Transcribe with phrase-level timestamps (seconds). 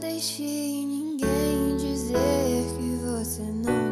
[0.00, 3.83] Deixe ninguém dizer que você não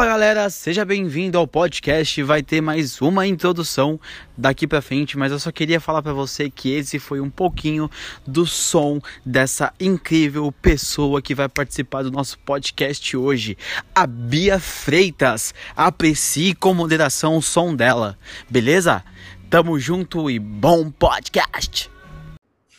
[0.00, 2.22] Fala galera, seja bem-vindo ao podcast.
[2.22, 4.00] Vai ter mais uma introdução
[4.34, 7.86] daqui pra frente, mas eu só queria falar pra você que esse foi um pouquinho
[8.26, 13.58] do som dessa incrível pessoa que vai participar do nosso podcast hoje,
[13.94, 15.52] a Bia Freitas.
[15.76, 18.16] Aprecie com moderação o som dela,
[18.48, 19.04] beleza?
[19.50, 21.90] Tamo junto e bom podcast!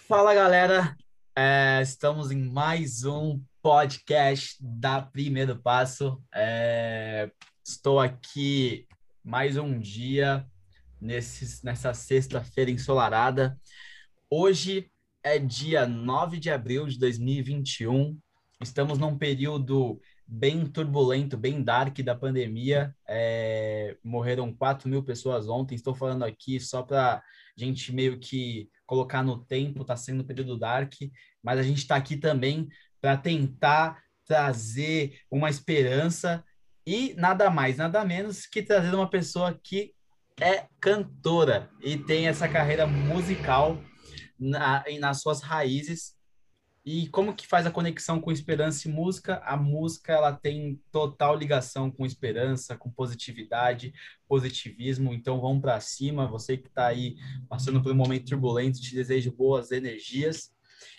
[0.10, 0.98] Fala galera,
[1.38, 6.20] É, estamos em mais um podcast da Primeiro Passo.
[6.34, 7.30] É,
[7.64, 8.88] estou aqui
[9.24, 10.48] mais um dia
[11.00, 13.60] nesse, nessa sexta-feira ensolarada.
[14.30, 14.90] Hoje
[15.24, 18.18] é dia 9 de abril de 2021.
[18.60, 22.96] Estamos num período bem turbulento, bem dark da pandemia.
[23.08, 25.76] É, morreram 4 mil pessoas ontem.
[25.76, 27.22] Estou falando aqui só para
[27.56, 30.94] gente meio que colocar no tempo, está sendo um período dark,
[31.44, 32.68] mas a gente está aqui também
[33.02, 36.44] para tentar trazer uma esperança
[36.86, 39.94] e nada mais, nada menos que trazer uma pessoa que
[40.40, 43.78] é cantora e tem essa carreira musical
[44.40, 46.16] na, nas suas raízes.
[46.84, 49.40] E como que faz a conexão com esperança e música?
[49.46, 53.94] A música ela tem total ligação com esperança, com positividade,
[54.28, 55.14] positivismo.
[55.14, 56.28] Então vamos para cima.
[56.28, 57.18] Você que está aí
[57.48, 60.52] passando por um momento turbulento, te desejo boas energias.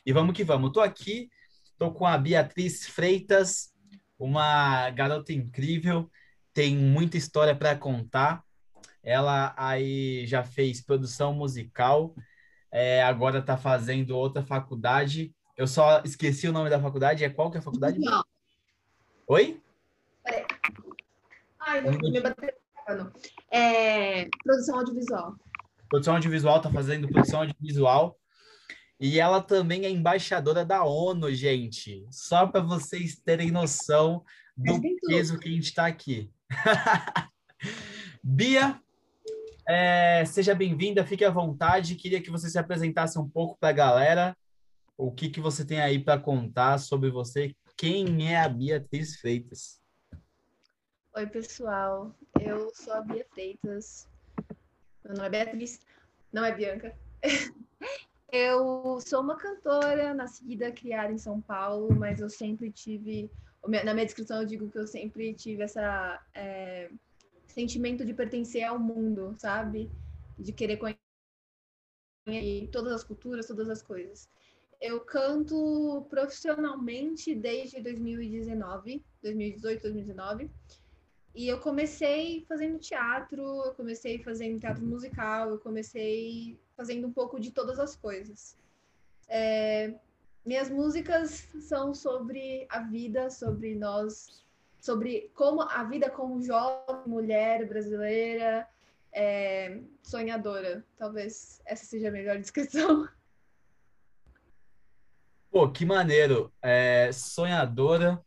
[0.06, 0.68] E vamos que vamos.
[0.68, 1.28] Estou aqui,
[1.82, 3.72] estou com a Beatriz Freitas,
[4.16, 6.08] uma garota incrível,
[6.54, 8.44] tem muita história para contar.
[9.02, 12.14] Ela aí já fez produção musical,
[12.70, 15.34] é, agora está fazendo outra faculdade.
[15.56, 17.24] Eu só esqueci o nome da faculdade.
[17.24, 17.98] É qual que é a faculdade?
[17.98, 18.24] Não.
[19.26, 19.60] Oi?
[20.22, 20.46] Peraí.
[21.58, 22.50] Ai, não me bateu.
[23.50, 25.34] É, produção audiovisual.
[25.88, 28.16] Produção audiovisual, está fazendo produção audiovisual.
[29.02, 32.06] E ela também é embaixadora da ONU, gente.
[32.08, 34.24] Só para vocês terem noção
[34.56, 36.30] do peso que a gente está aqui.
[38.22, 38.80] Bia,
[39.68, 41.96] é, seja bem-vinda, fique à vontade.
[41.96, 44.36] Queria que você se apresentasse um pouco para a galera.
[44.96, 47.56] O que, que você tem aí para contar sobre você?
[47.76, 49.82] Quem é a Beatriz Freitas?
[51.16, 52.14] Oi, pessoal.
[52.40, 54.08] Eu sou a Bia Freitas.
[55.04, 55.80] Meu nome é Beatriz,
[56.32, 56.96] não é Bianca.
[58.32, 63.30] Eu sou uma cantora, nascida, criada em São Paulo, mas eu sempre tive.
[63.84, 66.90] Na minha descrição, eu digo que eu sempre tive essa é,
[67.46, 69.92] sentimento de pertencer ao mundo, sabe?
[70.38, 70.98] De querer conhecer
[72.72, 74.30] todas as culturas, todas as coisas.
[74.80, 80.50] Eu canto profissionalmente desde 2019, 2018, 2019.
[81.34, 87.40] E eu comecei fazendo teatro, eu comecei fazendo teatro musical, eu comecei fazendo um pouco
[87.40, 88.56] de todas as coisas.
[89.28, 89.94] É,
[90.44, 94.44] minhas músicas são sobre a vida, sobre nós,
[94.78, 98.68] sobre como a vida como jovem mulher brasileira,
[99.12, 100.84] é, sonhadora.
[100.98, 103.08] Talvez essa seja a melhor descrição.
[105.50, 106.52] Pô, que maneiro.
[106.60, 108.22] É, sonhadora,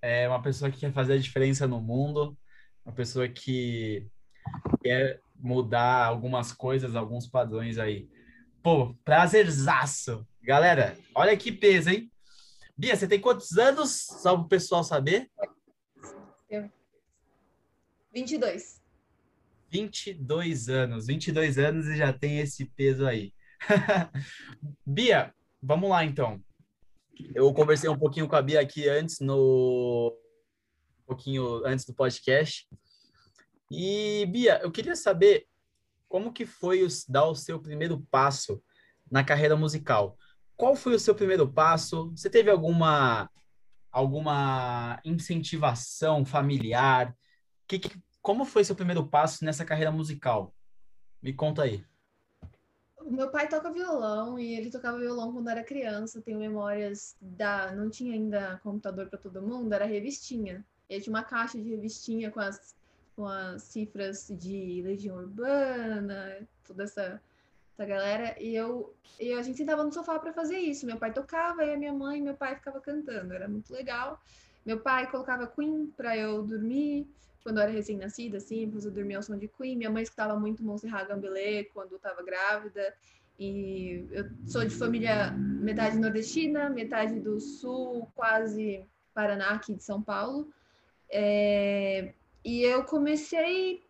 [0.00, 2.36] é uma pessoa que quer fazer a diferença no mundo,
[2.88, 4.06] uma pessoa que
[4.82, 8.08] quer mudar algumas coisas, alguns padrões aí.
[8.62, 10.26] Pô, prazerzaço.
[10.42, 12.10] Galera, olha que peso, hein?
[12.76, 14.06] Bia, você tem quantos anos?
[14.06, 15.30] Só para o pessoal saber.
[18.10, 18.80] 22.
[19.70, 21.06] 22 anos.
[21.06, 23.34] 22 anos e já tem esse peso aí.
[24.86, 26.42] Bia, vamos lá então.
[27.34, 30.16] Eu conversei um pouquinho com a Bia aqui antes no
[31.08, 32.68] pouquinho antes do podcast.
[33.70, 35.46] E Bia, eu queria saber
[36.06, 38.62] como que foi os, dar o seu primeiro passo
[39.10, 40.18] na carreira musical.
[40.56, 42.10] Qual foi o seu primeiro passo?
[42.10, 43.30] Você teve alguma
[43.90, 47.16] alguma incentivação familiar?
[47.66, 50.54] Que, que, como foi seu primeiro passo nessa carreira musical?
[51.22, 51.84] Me conta aí.
[53.04, 56.20] Meu pai toca violão e ele tocava violão quando era criança.
[56.20, 57.74] Tenho memórias da.
[57.74, 60.64] Não tinha ainda computador para todo mundo, era revistinha.
[60.88, 62.74] Ele tinha uma caixa de revistinha com as,
[63.14, 67.20] com as cifras de Legião Urbana, toda essa,
[67.74, 68.34] essa galera.
[68.40, 70.86] E eu e a gente sentava no sofá para fazer isso.
[70.86, 73.34] Meu pai tocava e a minha mãe e meu pai ficava cantando.
[73.34, 74.20] Era muito legal.
[74.64, 77.06] Meu pai colocava Queen para eu dormir
[77.42, 79.76] quando eu era recém-nascida, assim, eu dormia ao som de Queen.
[79.76, 82.94] Minha mãe escutava muito Montserrat Gambelé quando estava grávida.
[83.38, 88.84] E eu sou de família metade nordestina, metade do sul, quase
[89.14, 90.52] Paraná, aqui de São Paulo.
[91.10, 92.12] É...
[92.44, 93.82] E eu comecei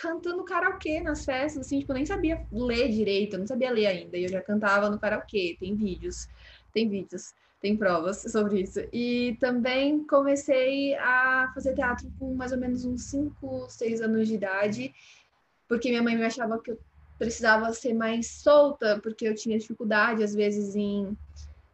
[0.00, 3.86] cantando karaokê nas festas, assim, tipo, eu nem sabia ler direito, eu não sabia ler
[3.86, 6.28] ainda, e eu já cantava no karaokê, tem vídeos,
[6.72, 8.80] tem vídeos tem provas sobre isso.
[8.92, 14.34] E também comecei a fazer teatro com mais ou menos uns 5, 6 anos de
[14.34, 14.92] idade,
[15.68, 16.78] porque minha mãe me achava que eu
[17.16, 21.16] precisava ser mais solta, porque eu tinha dificuldade, às vezes, em.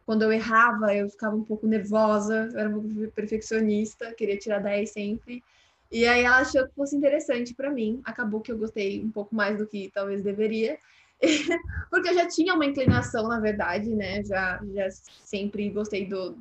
[0.09, 4.57] Quando eu errava, eu ficava um pouco nervosa, eu era um pouco perfeccionista, queria tirar
[4.57, 5.43] 10 sempre.
[5.91, 8.01] E aí ela achou que fosse interessante para mim.
[8.03, 10.79] Acabou que eu gostei um pouco mais do que talvez deveria.
[11.91, 14.23] porque eu já tinha uma inclinação, na verdade, né?
[14.23, 14.89] Já, já
[15.23, 16.35] sempre gostei do,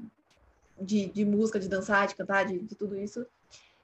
[0.81, 3.27] de, de música, de dançar, de cantar, de, de tudo isso.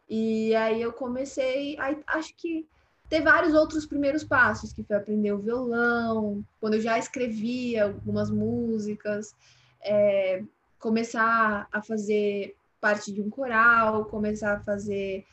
[0.09, 2.67] E aí eu comecei, aí, acho que
[3.11, 8.31] ter vários outros primeiros passos, que foi aprender o violão, quando eu já escrevia algumas
[8.31, 9.35] músicas,
[9.85, 10.43] é,
[10.79, 15.25] começar a fazer parte de um coral, começar a fazer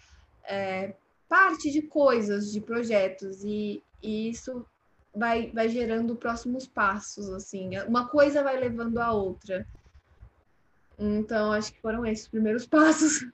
[0.44, 0.94] é,
[1.27, 4.65] parte de coisas, de projetos, e, e isso
[5.15, 7.77] vai, vai gerando próximos passos, assim.
[7.88, 9.68] Uma coisa vai levando a outra.
[10.97, 13.25] Então, acho que foram esses primeiros passos.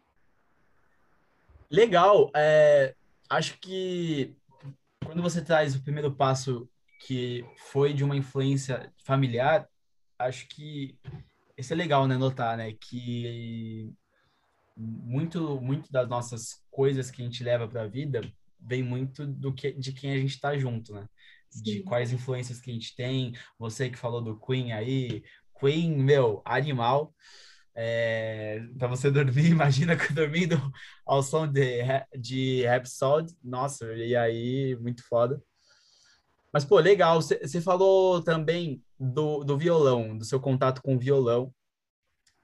[1.70, 2.32] Legal.
[2.36, 2.96] É,
[3.30, 4.36] acho que
[5.06, 6.68] quando você traz o primeiro passo
[7.02, 9.68] que foi de uma influência familiar,
[10.20, 10.98] acho que
[11.58, 12.18] isso é legal, né?
[12.18, 12.74] Notar, né?
[12.74, 13.94] Que
[14.76, 18.22] muito, muito das nossas coisas que a gente leva para a vida
[18.60, 21.08] vem muito do que de quem a gente está junto, né?
[21.62, 23.34] de quais influências que a gente tem.
[23.58, 25.24] Você que falou do Queen aí,
[25.60, 27.14] Queen, meu, animal.
[27.76, 30.60] É, para você dormir, imagina dormindo
[31.06, 31.84] ao som de,
[32.20, 35.42] de Rhapsody, nossa, e aí, muito foda.
[36.54, 41.54] Mas, pô, legal, você falou também do, do violão, do seu contato com o violão,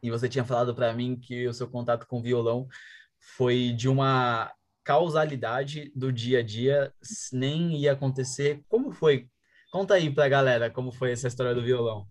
[0.01, 2.67] e você tinha falado para mim que o seu contato com o violão
[3.37, 4.53] foi de uma
[4.83, 6.93] causalidade do dia a dia
[7.31, 8.61] nem ia acontecer.
[8.67, 9.29] Como foi?
[9.71, 12.05] Conta aí pra galera como foi essa história do violão.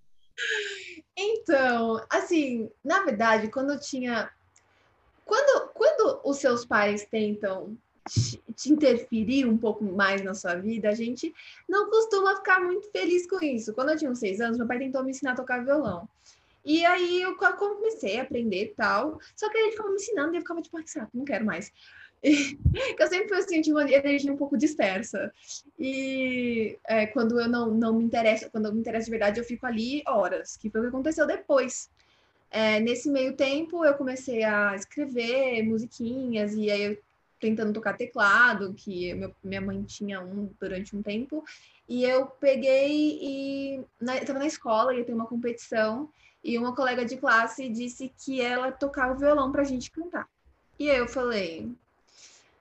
[1.17, 4.31] Então, assim, na verdade, quando eu tinha.
[5.25, 7.77] Quando, quando os seus pais tentam
[8.08, 11.32] te, te interferir um pouco mais na sua vida, a gente
[11.69, 13.72] não costuma ficar muito feliz com isso.
[13.72, 16.08] Quando eu tinha uns seis anos, meu pai tentou me ensinar a tocar violão.
[16.64, 19.20] E aí eu comecei a aprender e tal.
[19.37, 21.72] Só que ele ficava me ensinando e eu ficava tipo, ah, não quero mais.
[22.22, 22.56] que
[22.99, 25.32] eu sempre fui assim, de uma energia um pouco dispersa.
[25.79, 29.44] E é, quando eu não, não me interesso, quando eu me interesso de verdade, eu
[29.44, 31.91] fico ali horas, que foi o que aconteceu depois.
[32.50, 36.98] É, nesse meio tempo, eu comecei a escrever musiquinhas, e aí eu
[37.43, 41.44] tentando tocar teclado, que meu, minha mãe tinha um durante um tempo,
[41.89, 46.08] e eu peguei e estava na escola, ia ter uma competição,
[46.43, 50.29] e uma colega de classe disse que ela tocava violão para a gente cantar.
[50.79, 51.70] E aí eu falei,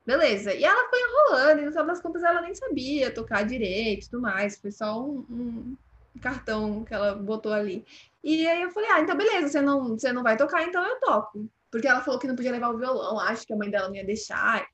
[0.06, 0.54] Beleza.
[0.54, 4.10] E ela foi enrolando, e no final das contas ela nem sabia tocar direito e
[4.10, 4.58] tudo mais.
[4.58, 5.78] Foi só um, um,
[6.20, 7.86] cartão que ela botou ali.
[8.24, 11.00] E aí eu falei, ah, então beleza, você não, você não vai tocar, então eu
[11.00, 11.48] toco.
[11.72, 13.96] Porque ela falou que não podia levar o violão, acho que a mãe dela não
[13.96, 14.68] ia deixar.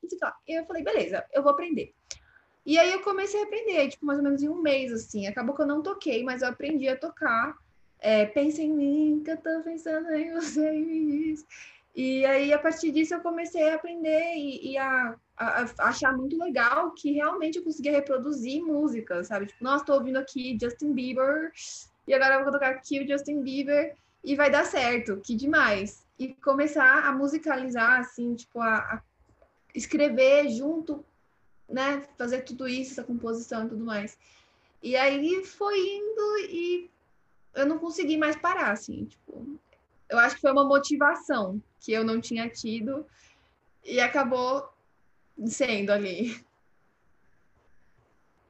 [0.46, 1.94] E eu falei, beleza, eu vou aprender.
[2.66, 5.26] E aí eu comecei a aprender, tipo, mais ou menos em um mês, assim.
[5.26, 7.56] Acabou que eu não toquei, mas eu aprendi a tocar.
[8.00, 11.46] É, pensa em mim, que eu tô pensando em você e diz.
[11.94, 16.16] E aí, a partir disso, eu comecei a aprender e, e a, a, a, achar
[16.16, 19.46] muito legal que realmente eu conseguia reproduzir música, sabe?
[19.46, 21.50] Tipo, nossa, tô ouvindo aqui Justin Bieber,
[22.06, 26.06] e agora eu vou tocar aqui o Justin Bieber, e vai dar certo, que demais.
[26.18, 29.02] E começar a musicalizar, assim, tipo, a, a
[29.74, 31.04] escrever junto,
[31.68, 32.02] né?
[32.16, 34.18] Fazer tudo isso, essa composição e tudo mais.
[34.82, 36.90] E aí foi indo e
[37.54, 39.58] eu não consegui mais parar, assim, tipo,
[40.08, 43.04] eu acho que foi uma motivação que eu não tinha tido
[43.84, 44.68] e acabou
[45.46, 46.40] sendo ali.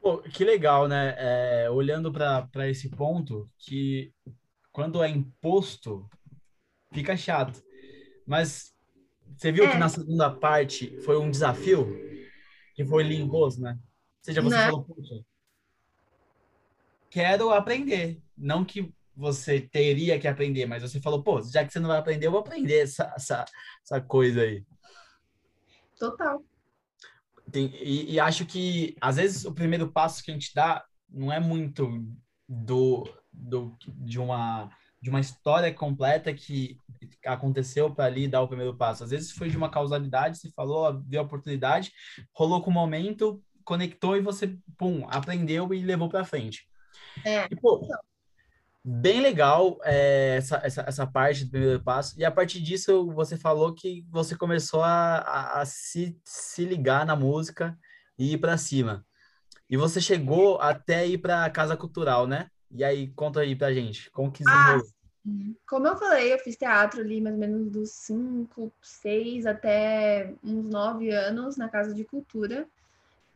[0.01, 1.15] Pô, que legal, né?
[1.19, 4.13] É, olhando para esse ponto, que
[4.73, 6.09] quando é imposto,
[6.93, 7.63] fica chato.
[8.27, 8.75] Mas
[9.37, 9.73] você viu É.
[9.73, 11.87] que na segunda parte foi um desafio?
[12.75, 13.73] Que foi Limbos, né?
[13.73, 14.65] Ou seja, você Né?
[14.67, 15.25] falou, poxa,
[17.11, 18.21] quero aprender.
[18.37, 21.99] Não que você teria que aprender, mas você falou, pô, já que você não vai
[21.99, 23.45] aprender, eu vou aprender essa, essa,
[23.83, 24.65] essa coisa aí.
[25.99, 26.45] Total.
[27.51, 31.33] Tem- e, e acho que, às vezes, o primeiro passo que a gente dá não
[31.33, 31.89] é muito
[32.49, 36.77] do, do, de, uma, de uma história completa que
[37.25, 39.05] aconteceu para ali dar o primeiro passo.
[39.05, 41.93] Às vezes foi de uma causalidade, você falou, viu a oportunidade,
[42.35, 46.67] rolou com o momento, conectou e você, pum, aprendeu e levou para frente.
[47.25, 47.47] É.
[47.51, 47.87] E, pô,
[48.85, 52.19] bem legal é, essa, essa, essa parte do primeiro passo.
[52.19, 57.07] E a partir disso, você falou que você começou a, a, a se, se ligar
[57.07, 57.79] na música
[58.19, 59.05] e ir para cima.
[59.71, 62.49] E você chegou até ir para a Casa Cultural, né?
[62.71, 64.99] E aí, conta aí pra gente, como que Ah, desenrolou?
[65.67, 70.65] Como eu falei, eu fiz teatro ali mais ou menos dos 5, 6 até uns
[70.65, 72.69] 9 anos na Casa de Cultura,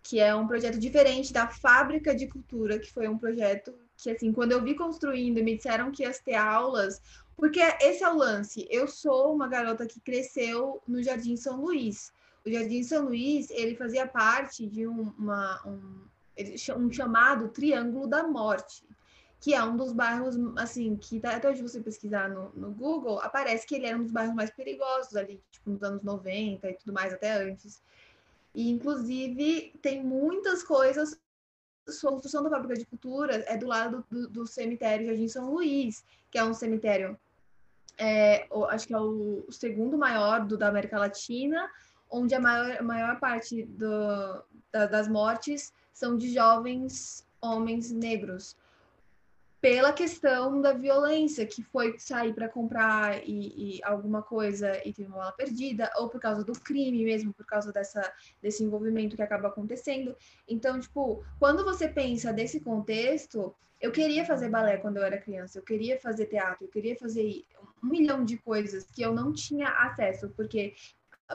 [0.02, 4.32] que é um projeto diferente da Fábrica de Cultura, que foi um projeto que, assim,
[4.32, 7.00] quando eu vi construindo e me disseram que ia ter aulas,
[7.36, 12.12] porque esse é o lance, eu sou uma garota que cresceu no Jardim São Luís.
[12.44, 16.04] O Jardim São Luís, ele fazia parte de um, uma, um,
[16.78, 18.84] um chamado Triângulo da Morte
[19.42, 23.18] que é um dos bairros, assim, que tá- até hoje você pesquisar no, no Google,
[23.20, 26.74] aparece que ele era um dos bairros mais perigosos ali, tipo, nos anos 90 e
[26.74, 27.82] tudo mais, até antes.
[28.54, 31.18] E, inclusive, tem muitas coisas.
[31.88, 36.04] A construção da fábrica de cultura é do lado do, do cemitério Jardim São Luís,
[36.30, 37.18] que é um cemitério,
[37.98, 41.68] é, acho que é o, o segundo maior do, da América Latina,
[42.08, 48.56] onde a maior, a maior parte do, da- das mortes são de jovens homens negros
[49.62, 55.08] pela questão da violência, que foi sair para comprar e, e alguma coisa e teve
[55.08, 59.22] uma bala perdida, ou por causa do crime mesmo, por causa dessa, desse envolvimento que
[59.22, 60.16] acaba acontecendo.
[60.48, 65.60] Então, tipo, quando você pensa desse contexto, eu queria fazer balé quando eu era criança,
[65.60, 67.44] eu queria fazer teatro, eu queria fazer
[67.80, 70.74] um milhão de coisas que eu não tinha acesso, porque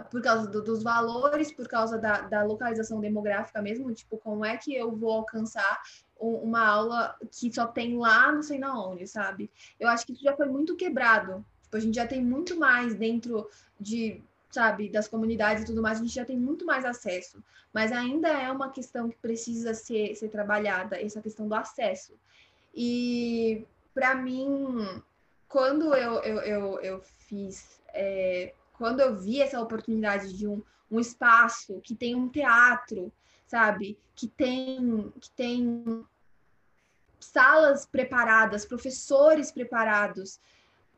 [0.01, 4.57] por causa do- dos valores, por causa da, da localização demográfica mesmo, tipo, como é
[4.57, 5.81] que eu vou alcançar
[6.19, 9.49] um- uma aula que só tem lá não sei na onde, sabe?
[9.79, 11.45] Eu acho que isso já foi muito quebrado.
[11.63, 13.49] Tipo, a gente já tem muito mais dentro
[13.79, 17.43] de, sabe, das comunidades e tudo mais, a gente já tem muito mais acesso.
[17.73, 22.13] Mas ainda é uma questão que precisa ser, ser trabalhada, essa questão do acesso.
[22.73, 25.01] E, para mim,
[25.47, 30.99] quando eu, eu, eu, eu fiz, é, quando eu vi essa oportunidade de um, um
[30.99, 33.11] espaço que tem um teatro,
[33.45, 33.97] sabe?
[34.15, 36.05] Que tem, que tem
[37.19, 40.39] salas preparadas, professores preparados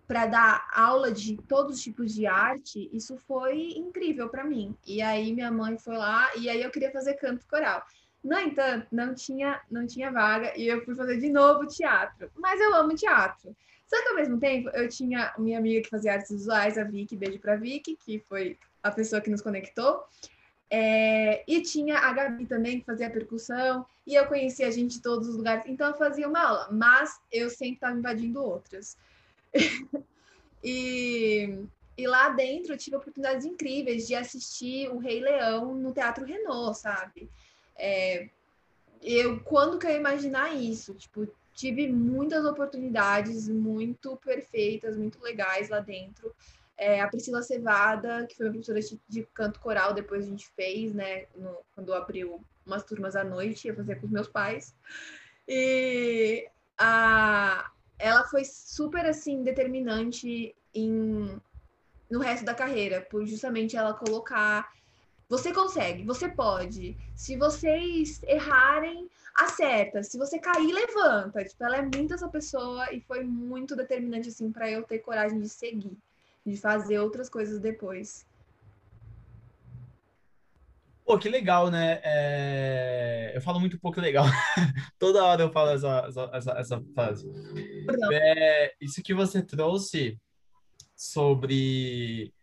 [0.09, 4.75] para dar aula de todos os tipos de arte, isso foi incrível para mim.
[4.85, 7.83] E aí minha mãe foi lá e aí eu queria fazer canto coral.
[8.23, 12.31] No entanto, não tinha, não tinha vaga e eu fui fazer de novo teatro.
[12.35, 13.55] Mas eu amo teatro.
[13.89, 17.15] Só que ao mesmo tempo, eu tinha minha amiga que fazia artes visuais, a Vicky,
[17.15, 20.03] beijo pra Vicky, que foi a pessoa que nos conectou.
[20.69, 25.01] É, e tinha a Gabi também, que fazia percussão, e eu conhecia a gente de
[25.01, 28.95] todos os lugares, então eu fazia uma aula, mas eu sempre estava invadindo outras.
[30.63, 31.57] e,
[31.97, 36.77] e lá dentro eu tive oportunidades incríveis de assistir o Rei Leão no Teatro Renault,
[36.77, 37.27] sabe?
[37.75, 38.29] É,
[39.01, 40.93] eu, quando que eu ia imaginar isso?
[40.93, 41.27] Tipo,
[41.59, 46.33] tive muitas oportunidades muito perfeitas, muito legais lá dentro.
[46.77, 50.93] É, a Priscila Cevada, que foi uma professora de, canto coral, depois a gente fez,
[50.93, 54.73] né, no, quando abriu umas turmas à noite, ia fazer com os meus pais.
[55.45, 56.47] E
[56.77, 61.41] a, ela foi super, assim, determinante em,
[62.09, 64.71] no resto da carreira, por justamente ela colocar
[65.29, 66.97] você consegue, você pode.
[67.15, 70.01] Se vocês errarem, acerta.
[70.01, 71.45] Se você cair, levanta.
[71.45, 75.39] Tipo, ela é muito essa pessoa e foi muito determinante assim para eu ter coragem
[75.39, 75.95] de seguir,
[76.43, 78.25] de fazer outras coisas depois.
[81.05, 81.99] Pô, que legal, né?
[82.03, 84.25] É, Eu falo muito pouco legal.
[84.97, 87.31] Toda hora eu falo essa, essa, essa, essa frase.
[88.11, 90.19] É, isso que você trouxe
[90.95, 92.33] sobre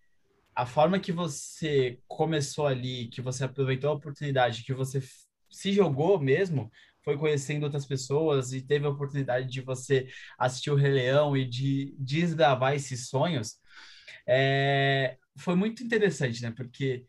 [0.57, 5.03] a forma que você começou ali, que você aproveitou a oportunidade, que você
[5.51, 6.71] se jogou mesmo,
[7.05, 10.09] foi conhecendo outras pessoas e teve a oportunidade de você
[10.39, 13.57] assistir o Rei Leão e de desbravar esses sonhos,
[14.27, 16.51] é, foi muito interessante, né?
[16.51, 17.05] Porque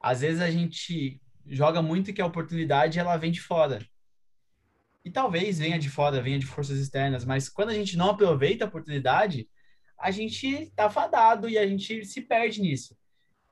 [0.00, 3.84] às vezes a gente joga muito que a oportunidade ela vem de fora.
[5.04, 8.64] E talvez venha de fora, venha de forças externas, mas quando a gente não aproveita
[8.64, 9.48] a oportunidade,
[9.98, 12.96] a gente tá fadado e a gente se perde nisso.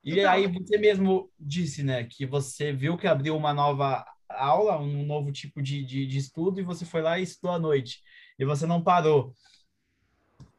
[0.05, 0.33] E Total.
[0.33, 5.33] aí você mesmo disse, né, que você viu que abriu uma nova aula, um novo
[5.33, 8.03] tipo de, de, de estudo, e você foi lá e estudou à noite.
[8.39, 9.33] E você não parou.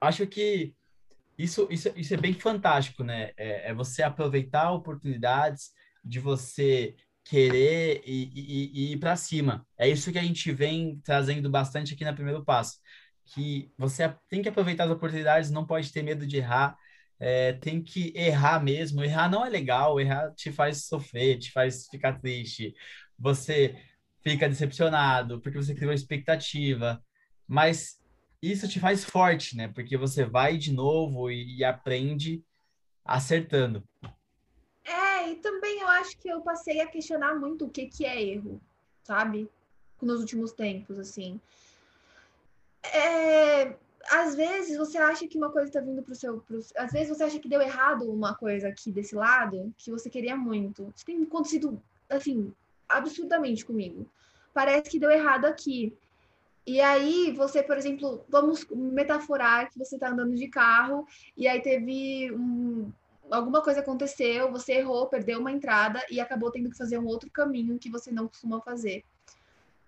[0.01, 0.73] Acho que
[1.37, 3.31] isso, isso, isso é bem fantástico, né?
[3.37, 5.71] É, é você aproveitar oportunidades
[6.03, 9.65] de você querer e, e, e ir para cima.
[9.77, 12.77] É isso que a gente vem trazendo bastante aqui na Primeiro Passo.
[13.25, 16.77] Que você tem que aproveitar as oportunidades, não pode ter medo de errar,
[17.19, 19.03] é, tem que errar mesmo.
[19.03, 22.73] Errar não é legal, errar te faz sofrer, te faz ficar triste.
[23.17, 23.75] Você
[24.21, 27.03] fica decepcionado porque você criou expectativa,
[27.47, 27.99] mas
[28.41, 29.67] isso te faz forte, né?
[29.69, 32.43] Porque você vai de novo e, e aprende
[33.03, 33.83] acertando.
[34.83, 38.21] É, e também eu acho que eu passei a questionar muito o que, que é
[38.21, 38.61] erro,
[39.03, 39.49] sabe?
[40.01, 41.39] Nos últimos tempos, assim.
[42.93, 43.75] É,
[44.11, 46.39] às vezes você acha que uma coisa está vindo pro seu.
[46.41, 50.09] Pro, às vezes você acha que deu errado uma coisa aqui desse lado que você
[50.09, 50.91] queria muito.
[50.95, 52.53] Isso tem acontecido, assim,
[52.87, 54.07] absurdamente comigo.
[54.53, 55.95] Parece que deu errado aqui.
[56.67, 61.05] E aí, você, por exemplo, vamos metaforar que você está andando de carro
[61.37, 62.91] e aí teve um,
[63.29, 67.29] alguma coisa aconteceu, você errou, perdeu uma entrada e acabou tendo que fazer um outro
[67.29, 69.03] caminho que você não costuma fazer.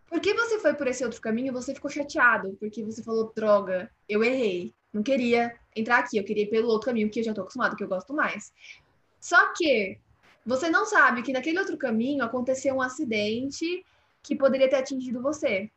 [0.10, 4.24] Porque você foi por esse outro caminho, você ficou chateado, porque você falou, droga, eu
[4.24, 4.74] errei.
[4.94, 7.76] Não queria entrar aqui, eu queria ir pelo outro caminho que eu já tô acostumado,
[7.76, 8.54] que eu gosto mais.
[9.20, 10.00] Só que
[10.46, 13.86] você não sabe que naquele outro caminho aconteceu um acidente
[14.24, 15.70] que poderia ter atingido você.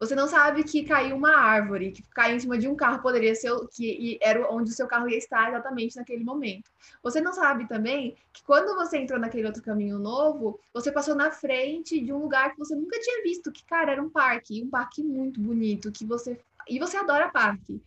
[0.00, 3.34] Você não sabe que caiu uma árvore, que caiu em cima de um carro, poderia
[3.34, 6.70] ser que era onde o seu carro ia estar exatamente naquele momento.
[7.02, 11.32] Você não sabe também que quando você entrou naquele outro caminho novo, você passou na
[11.32, 14.70] frente de um lugar que você nunca tinha visto, que cara, era um parque, um
[14.70, 17.82] parque muito bonito, que você e você adora parque.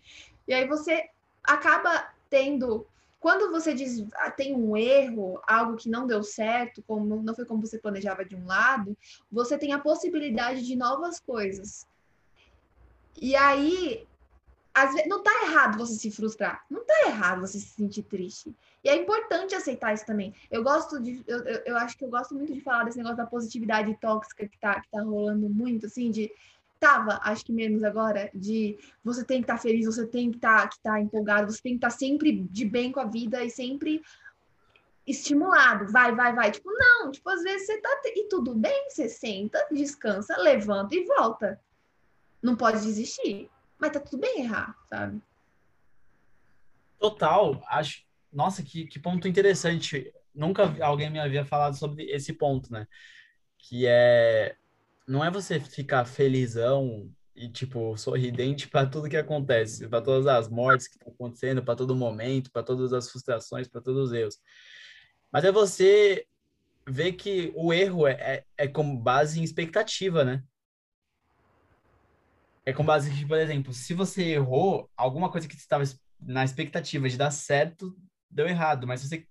[0.48, 1.10] E aí você
[1.44, 2.86] acaba tendo
[3.22, 7.46] quando você diz ah, tem um erro, algo que não deu certo, como não foi
[7.46, 8.98] como você planejava de um lado,
[9.32, 11.86] você tem a possibilidade de novas coisas.
[13.22, 14.08] E aí,
[14.74, 18.52] às vezes, não tá errado você se frustrar, não tá errado você se sentir triste.
[18.84, 20.34] E é importante aceitar isso também.
[20.50, 23.18] Eu gosto de, eu, eu, eu acho que eu gosto muito de falar desse negócio
[23.18, 26.32] da positividade tóxica que tá, que tá rolando muito, assim, de
[26.80, 30.38] tava, acho que menos agora, de você tem que estar tá feliz, você tem que
[30.38, 33.06] estar tá, que tá empolgado, você tem que estar tá sempre de bem com a
[33.06, 34.02] vida e sempre
[35.06, 36.50] estimulado, vai, vai, vai.
[36.50, 41.06] Tipo, não, tipo, às vezes você tá e tudo bem, você senta, descansa, levanta e
[41.06, 41.60] volta
[42.42, 43.50] não pode desistir.
[43.78, 45.22] Mas tá tudo bem errar, sabe?
[47.00, 47.62] Total.
[47.68, 48.04] Acho.
[48.32, 50.14] Nossa, que, que ponto interessante.
[50.34, 52.88] Nunca alguém me havia falado sobre esse ponto, né?
[53.58, 54.56] Que é.
[55.08, 60.48] Não é você ficar felizão e, tipo, sorridente para tudo que acontece, para todas as
[60.48, 64.38] mortes que estão acontecendo, para todo momento, para todas as frustrações, para todos os erros.
[65.32, 66.28] Mas é você
[66.88, 70.44] ver que o erro é, é, é com base em expectativa, né?
[72.65, 75.84] É com base que, por exemplo, se você errou, alguma coisa que você estava
[76.19, 77.95] na expectativa de dar certo,
[78.30, 78.86] deu errado.
[78.86, 79.26] Mas você.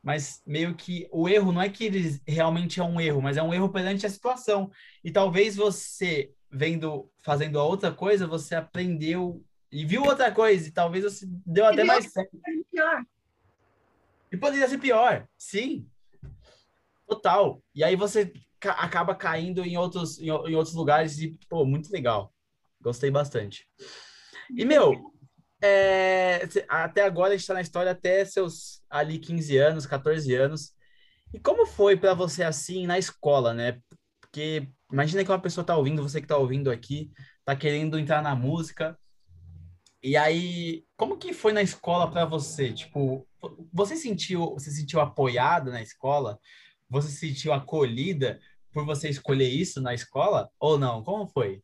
[0.00, 3.42] Mas meio que o erro não é que ele realmente é um erro, mas é
[3.42, 4.70] um erro perante a situação.
[5.02, 10.70] E talvez você, vendo, fazendo a outra coisa, você aprendeu e viu outra coisa, e
[10.70, 12.38] talvez você deu até mais certo.
[12.70, 13.04] Pior.
[14.30, 15.86] E poderia ser pior, sim.
[17.06, 17.62] Total.
[17.74, 21.90] E aí você ca acaba caindo em outros, em, em, outros lugares e, pô, muito
[21.90, 22.32] legal.
[22.80, 23.66] Gostei bastante.
[24.50, 25.12] E, meu,
[25.62, 30.72] é, até agora a gente tá na história até seus ali 15 anos, 14 anos.
[31.32, 33.80] E como foi para você assim na escola, né?
[34.20, 37.10] Porque imagina que uma pessoa tá ouvindo, você que tá ouvindo aqui,
[37.44, 38.98] tá querendo entrar na música.
[40.02, 42.72] E aí, como que foi na escola para você?
[42.72, 43.26] Tipo,
[43.72, 46.38] você sentiu, você sentiu apoiado na escola?
[46.90, 48.40] Você se sentiu acolhida
[48.72, 51.02] por você escolher isso na escola ou não?
[51.02, 51.62] Como foi?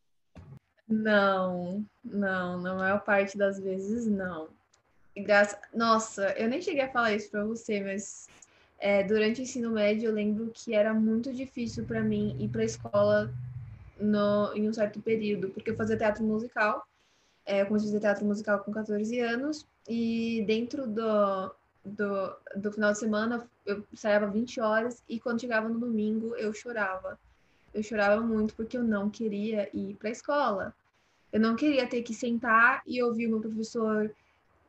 [0.87, 4.49] Não, não, na maior parte das vezes não.
[5.15, 5.59] Graça...
[5.73, 8.27] Nossa, eu nem cheguei a falar isso para você, mas
[8.77, 12.61] é, durante o ensino médio eu lembro que era muito difícil para mim ir para
[12.61, 13.33] a escola
[13.99, 16.85] no, em um certo período, porque eu fazia teatro musical.
[17.45, 21.51] É, eu comecei a fazer teatro musical com 14 anos e dentro do,
[21.85, 26.53] do, do final de semana eu saía 20 horas e quando chegava no domingo eu
[26.53, 27.19] chorava.
[27.73, 30.73] Eu chorava muito porque eu não queria ir para a escola.
[31.31, 34.09] Eu não queria ter que sentar e ouvir o meu professor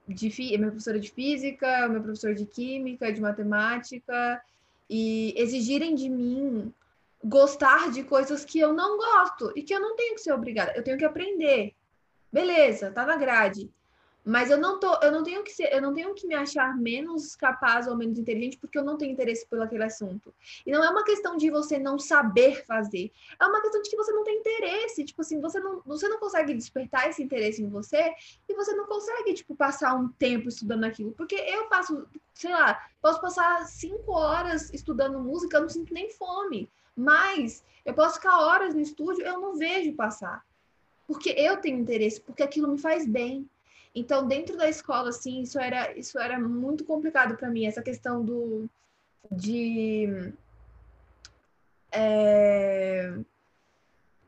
[0.06, 4.42] de minha professora de física, o meu professor de química, de matemática
[4.88, 6.72] e exigirem de mim
[7.24, 10.72] gostar de coisas que eu não gosto e que eu não tenho que ser obrigada.
[10.76, 11.74] Eu tenho que aprender.
[12.32, 13.70] Beleza, tá na grade.
[14.28, 16.76] Mas eu não tô, eu não tenho que ser, eu não tenho que me achar
[16.76, 20.34] menos capaz ou menos inteligente porque eu não tenho interesse por aquele assunto.
[20.66, 23.96] E não é uma questão de você não saber fazer, é uma questão de que
[23.96, 27.68] você não tem interesse, tipo assim, você não, você não consegue despertar esse interesse em
[27.68, 28.12] você
[28.48, 32.84] e você não consegue, tipo, passar um tempo estudando aquilo, porque eu passo, sei lá,
[33.00, 38.40] posso passar cinco horas estudando música, eu não sinto nem fome, mas eu posso ficar
[38.40, 40.44] horas no estúdio, eu não vejo passar.
[41.06, 43.48] Porque eu tenho interesse, porque aquilo me faz bem.
[43.96, 48.22] Então, dentro da escola, assim, isso era, isso era muito complicado para mim, essa questão
[48.22, 48.68] do
[49.32, 50.34] de
[51.90, 53.14] é,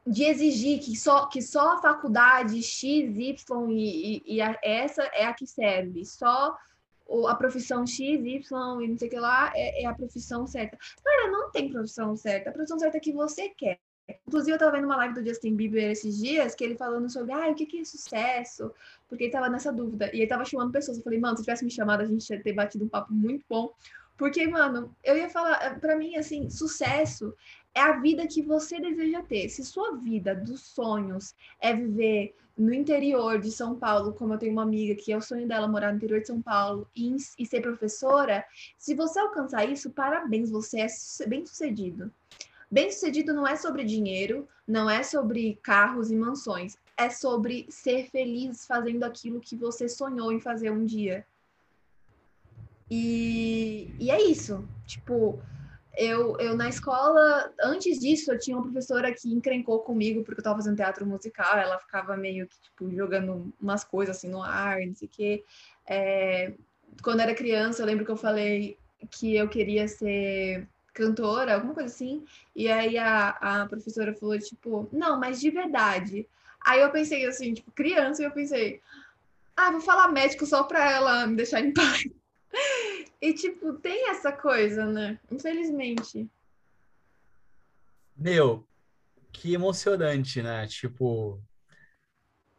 [0.06, 5.02] de exigir que só que só a faculdade X, Y e, e, e a, essa
[5.12, 6.56] é a que serve, só
[7.28, 10.78] a profissão X, Y e não sei o que lá é, é a profissão certa.
[11.04, 13.78] Cara, não tem profissão certa, a profissão certa é que você quer.
[14.26, 17.32] Inclusive, eu estava vendo uma live do Justin Bieber esses dias, que ele falando sobre,
[17.32, 18.72] ah, o que, que é sucesso?
[19.08, 20.06] Porque ele estava nessa dúvida.
[20.06, 20.98] E ele estava chamando pessoas.
[20.98, 23.44] Eu falei, mano, se tivesse me chamado, a gente ia ter batido um papo muito
[23.48, 23.72] bom.
[24.16, 27.34] Porque, mano, eu ia falar, para mim, assim, sucesso
[27.74, 29.48] é a vida que você deseja ter.
[29.48, 34.52] Se sua vida dos sonhos é viver no interior de São Paulo, como eu tenho
[34.52, 37.46] uma amiga que é o sonho dela morar no interior de São Paulo e, e
[37.46, 38.44] ser professora,
[38.76, 42.12] se você alcançar isso, parabéns, você é bem sucedido.
[42.70, 48.66] Bem-sucedido não é sobre dinheiro, não é sobre carros e mansões, é sobre ser feliz
[48.66, 51.26] fazendo aquilo que você sonhou em fazer um dia.
[52.90, 54.68] E, e é isso.
[54.86, 55.40] Tipo,
[55.96, 60.42] eu, eu na escola, antes disso, eu tinha uma professora que encrencou comigo porque eu
[60.42, 64.80] estava fazendo teatro musical, ela ficava meio que, tipo, jogando umas coisas assim no ar,
[64.86, 65.44] não sei o quê.
[65.86, 66.52] É,
[67.02, 68.78] quando era criança, eu lembro que eu falei
[69.10, 70.66] que eu queria ser
[70.98, 72.24] cantora, alguma coisa assim.
[72.54, 76.26] E aí a, a professora falou, tipo, não, mas de verdade.
[76.60, 78.80] Aí eu pensei assim, tipo, criança, e eu pensei,
[79.56, 82.04] ah, vou falar médico só pra ela me deixar em paz.
[83.20, 85.18] E, tipo, tem essa coisa, né?
[85.30, 86.28] Infelizmente.
[88.16, 88.66] Meu,
[89.32, 90.66] que emocionante, né?
[90.66, 91.40] Tipo,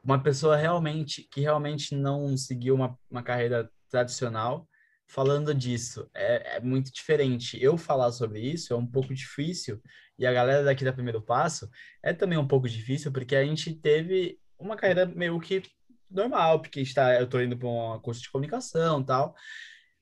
[0.03, 4.68] uma pessoa realmente que realmente não seguiu uma, uma carreira tradicional
[5.09, 6.09] falando disso.
[6.13, 7.61] É, é, muito diferente.
[7.61, 9.81] Eu falar sobre isso é um pouco difícil,
[10.17, 11.69] e a galera daqui da Primeiro Passo
[12.03, 15.63] é também um pouco difícil, porque a gente teve uma carreira meio que
[16.09, 19.35] normal, porque está, eu estou indo para um curso de comunicação tal.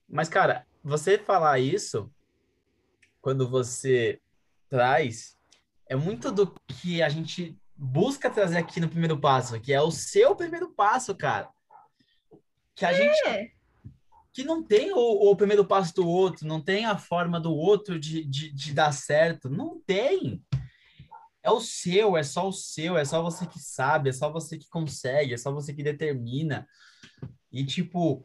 [0.10, 2.12] Mas, cara, você falar isso,
[3.22, 4.20] quando você
[4.70, 5.38] traz,
[5.88, 9.92] é muito do que a gente busca trazer aqui no primeiro passo, que é o
[9.92, 11.50] seu primeiro passo, cara.
[12.76, 12.96] Que a é.
[12.96, 13.57] gente
[14.38, 18.00] que não tem o, o, primeiro passo do outro, não tem a forma do outro
[18.00, 19.50] de, de, de, dar certo.
[19.50, 20.44] Não tem.
[21.42, 24.56] É o seu, é só o seu, é só você que sabe, é só você
[24.56, 26.68] que consegue, é só você que determina.
[27.52, 28.24] E, tipo,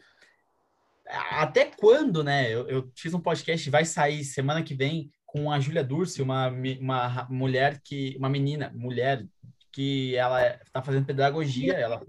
[1.30, 2.52] até quando, né?
[2.52, 6.50] Eu, eu fiz um podcast, vai sair semana que vem com a Júlia Durce, uma,
[6.78, 8.14] uma mulher que.
[8.18, 9.26] Uma menina, mulher,
[9.72, 11.72] que ela está fazendo pedagogia.
[11.72, 12.04] Ela...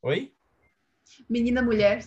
[0.00, 0.32] Oi?
[1.28, 2.02] Menina mulher.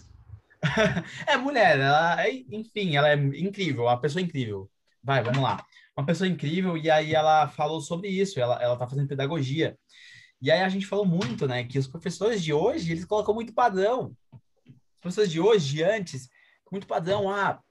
[1.27, 4.69] é mulher, ela, é, enfim, ela é incrível, uma pessoa incrível.
[5.03, 5.63] Vai, vamos lá.
[5.95, 9.77] Uma pessoa incrível, e aí ela falou sobre isso, ela, ela tá fazendo pedagogia.
[10.41, 13.53] E aí a gente falou muito, né, que os professores de hoje, eles colocam muito
[13.53, 14.15] padrão.
[14.33, 16.29] Os professores de hoje, de antes,
[16.71, 17.61] muito padrão, ah,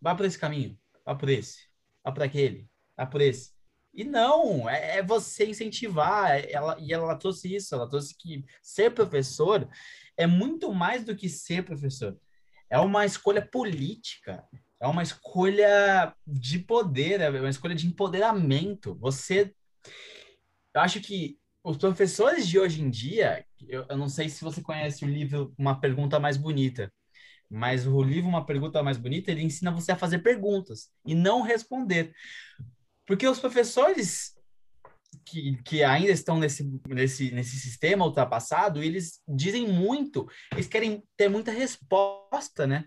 [0.00, 1.68] vá por esse caminho, vá por esse,
[2.04, 3.52] vá por aquele, vá por esse.
[3.94, 8.44] E não, é, é você incentivar, é, ela, e ela trouxe isso, ela trouxe que
[8.62, 9.68] ser professor
[10.16, 12.18] é muito mais do que ser professor
[12.72, 14.42] é uma escolha política,
[14.80, 18.94] é uma escolha de poder, é uma escolha de empoderamento.
[18.94, 19.54] Você.
[20.74, 24.62] Eu acho que os professores de hoje em dia, eu, eu não sei se você
[24.62, 26.90] conhece o livro Uma Pergunta Mais Bonita,
[27.50, 31.42] mas o livro Uma Pergunta Mais Bonita, ele ensina você a fazer perguntas e não
[31.42, 32.14] responder.
[33.06, 34.31] Porque os professores
[35.24, 41.28] que, que ainda estão nesse, nesse, nesse sistema ultrapassado, eles dizem muito, eles querem ter
[41.28, 42.84] muita resposta, né?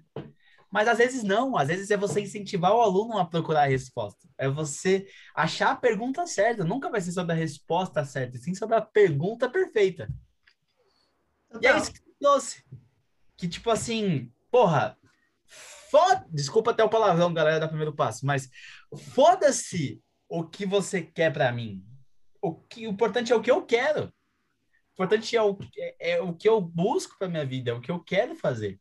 [0.71, 4.27] Mas às vezes não, às vezes é você incentivar o aluno a procurar a resposta.
[4.37, 6.65] É você achar a pergunta certa.
[6.65, 10.09] Nunca vai ser sobre a resposta certa, sim sobre a pergunta perfeita.
[11.49, 11.61] Total.
[11.63, 12.63] E é isso que trouxe.
[13.37, 14.97] Que tipo assim, porra,
[15.45, 18.49] foda desculpa até o palavrão, galera, da primeiro passo, mas
[19.13, 21.85] foda-se o que você quer para mim
[22.45, 24.05] o que o importante é o que eu quero.
[24.05, 27.81] O importante é o, é, é o que eu busco para minha vida, é o
[27.81, 28.79] que eu quero fazer.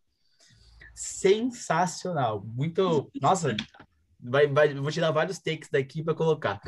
[0.95, 2.45] Sensacional.
[2.45, 3.11] Muito.
[3.21, 3.57] Nossa,
[4.21, 6.61] vai, vai, vou tirar vários takes daqui para colocar.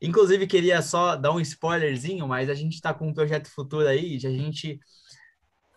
[0.00, 4.16] Inclusive, queria só dar um spoilerzinho, mas a gente está com um projeto futuro aí,
[4.18, 4.78] de a gente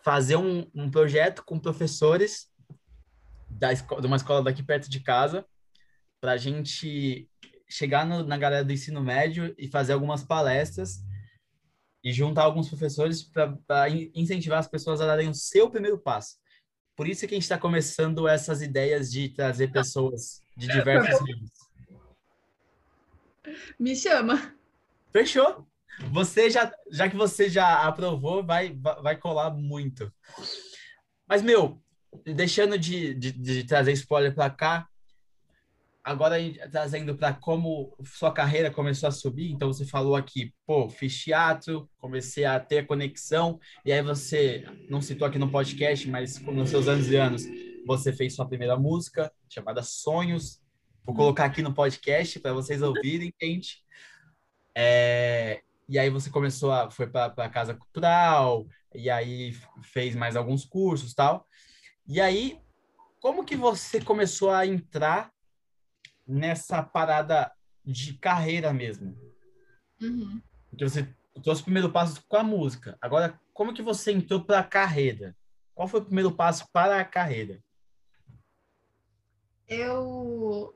[0.03, 2.47] fazer um, um projeto com professores
[3.49, 5.45] da escola, de uma escola daqui perto de casa,
[6.21, 7.29] para a gente
[7.69, 11.03] chegar no, na galera do ensino médio e fazer algumas palestras
[12.03, 16.37] e juntar alguns professores para incentivar as pessoas a darem o seu primeiro passo.
[16.95, 21.51] Por isso que a gente está começando essas ideias de trazer pessoas de diversos níveis.
[23.79, 24.53] Me chama.
[25.11, 25.67] Fechou.
[26.11, 30.11] Você já, já que você já aprovou, vai, vai colar muito.
[31.27, 31.81] Mas, meu,
[32.23, 34.88] deixando de, de, de trazer spoiler para cá,
[36.09, 36.37] agora
[36.71, 41.87] trazendo para como sua carreira começou a subir, então você falou aqui, pô, fiz teatro,
[41.99, 46.87] comecei a ter conexão, e aí você, não citou aqui no podcast, mas nos seus
[46.87, 47.43] anos e anos,
[47.85, 50.59] você fez sua primeira música, chamada Sonhos,
[51.05, 53.83] vou colocar aqui no podcast para vocês ouvirem, gente.
[54.75, 60.35] É, e aí você começou a, foi para a Casa Cultural, e aí fez mais
[60.35, 61.45] alguns cursos tal.
[62.07, 62.59] E aí,
[63.19, 65.31] como que você começou a entrar
[66.29, 67.51] nessa parada
[67.83, 69.17] de carreira mesmo.
[70.01, 70.39] Uhum.
[70.69, 71.07] Porque você
[71.43, 72.97] trouxe o primeiro passo com a música.
[73.01, 75.35] Agora, como que você entrou para a carreira?
[75.73, 77.63] Qual foi o primeiro passo para a carreira?
[79.67, 80.73] Eu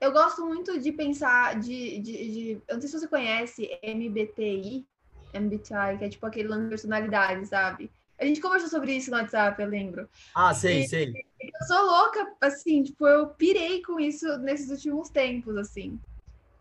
[0.00, 4.86] eu gosto muito de pensar de, de, de, eu não sei se você conhece MBTI,
[5.34, 7.90] MBTI, que é tipo aquele lance de personalidade, sabe?
[8.18, 10.08] A gente conversou sobre isso no WhatsApp, eu lembro.
[10.34, 11.24] Ah, sei, e, sei.
[11.40, 15.98] Eu sou louca, assim, tipo, eu pirei com isso nesses últimos tempos, assim.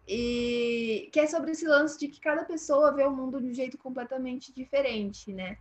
[0.07, 3.53] E que é sobre esse lance de que cada pessoa vê o mundo de um
[3.53, 5.57] jeito completamente diferente, né?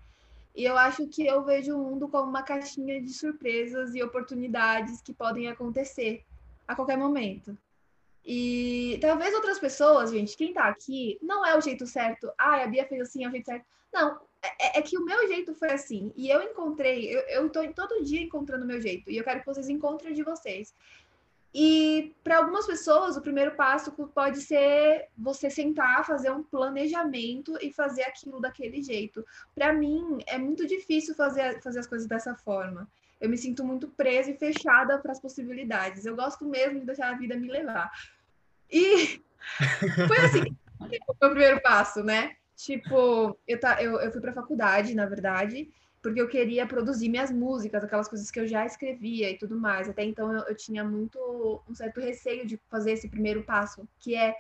[0.55, 5.01] E eu acho que eu vejo o mundo como uma caixinha de surpresas e oportunidades
[5.01, 6.25] que podem acontecer
[6.67, 7.57] a qualquer momento.
[8.25, 12.31] E talvez outras pessoas, gente, quem tá aqui, não é o jeito certo.
[12.39, 13.65] Ah, a Bia fez assim, é o jeito certo.
[13.93, 16.13] Não, é, é, que o meu jeito foi assim.
[16.17, 19.11] E eu encontrei, eu, tô todo dia encontrando o meu jeito.
[19.11, 20.75] E eu quero que vocês encontrem de vocês.
[21.55, 27.71] E para algumas pessoas, o primeiro passo pode ser você sentar, fazer um planejamento e
[27.71, 29.25] fazer aquilo daquele jeito.
[29.55, 32.91] Para mim, é muito difícil fazer, fazer as coisas dessa forma.
[33.21, 36.05] Eu me sinto muito presa e fechada para as possibilidades.
[36.05, 37.93] Eu gosto mesmo de deixar a vida me levar.
[38.71, 39.23] E
[40.09, 42.35] foi assim, o meu primeiro passo, né?
[42.57, 45.71] Tipo, eu, tá, eu, eu fui pra faculdade, na verdade,
[46.03, 49.89] porque eu queria produzir minhas músicas, aquelas coisas que eu já escrevia e tudo mais.
[49.89, 54.15] Até então eu, eu tinha muito um certo receio de fazer esse primeiro passo, que
[54.15, 54.35] é,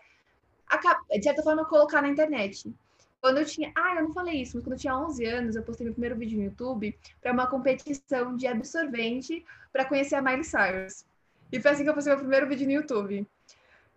[1.11, 2.73] de certa forma, colocar na internet.
[3.21, 3.73] Quando eu tinha.
[3.77, 6.17] Ah, eu não falei isso, mas quando eu tinha 11 anos, eu postei meu primeiro
[6.17, 11.05] vídeo no YouTube para uma competição de absorvente para conhecer a Miley Cyrus.
[11.53, 13.25] E foi assim que eu postei meu primeiro vídeo no YouTube.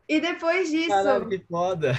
[0.08, 0.90] E depois disso.
[0.90, 1.94] Caralho, que foda!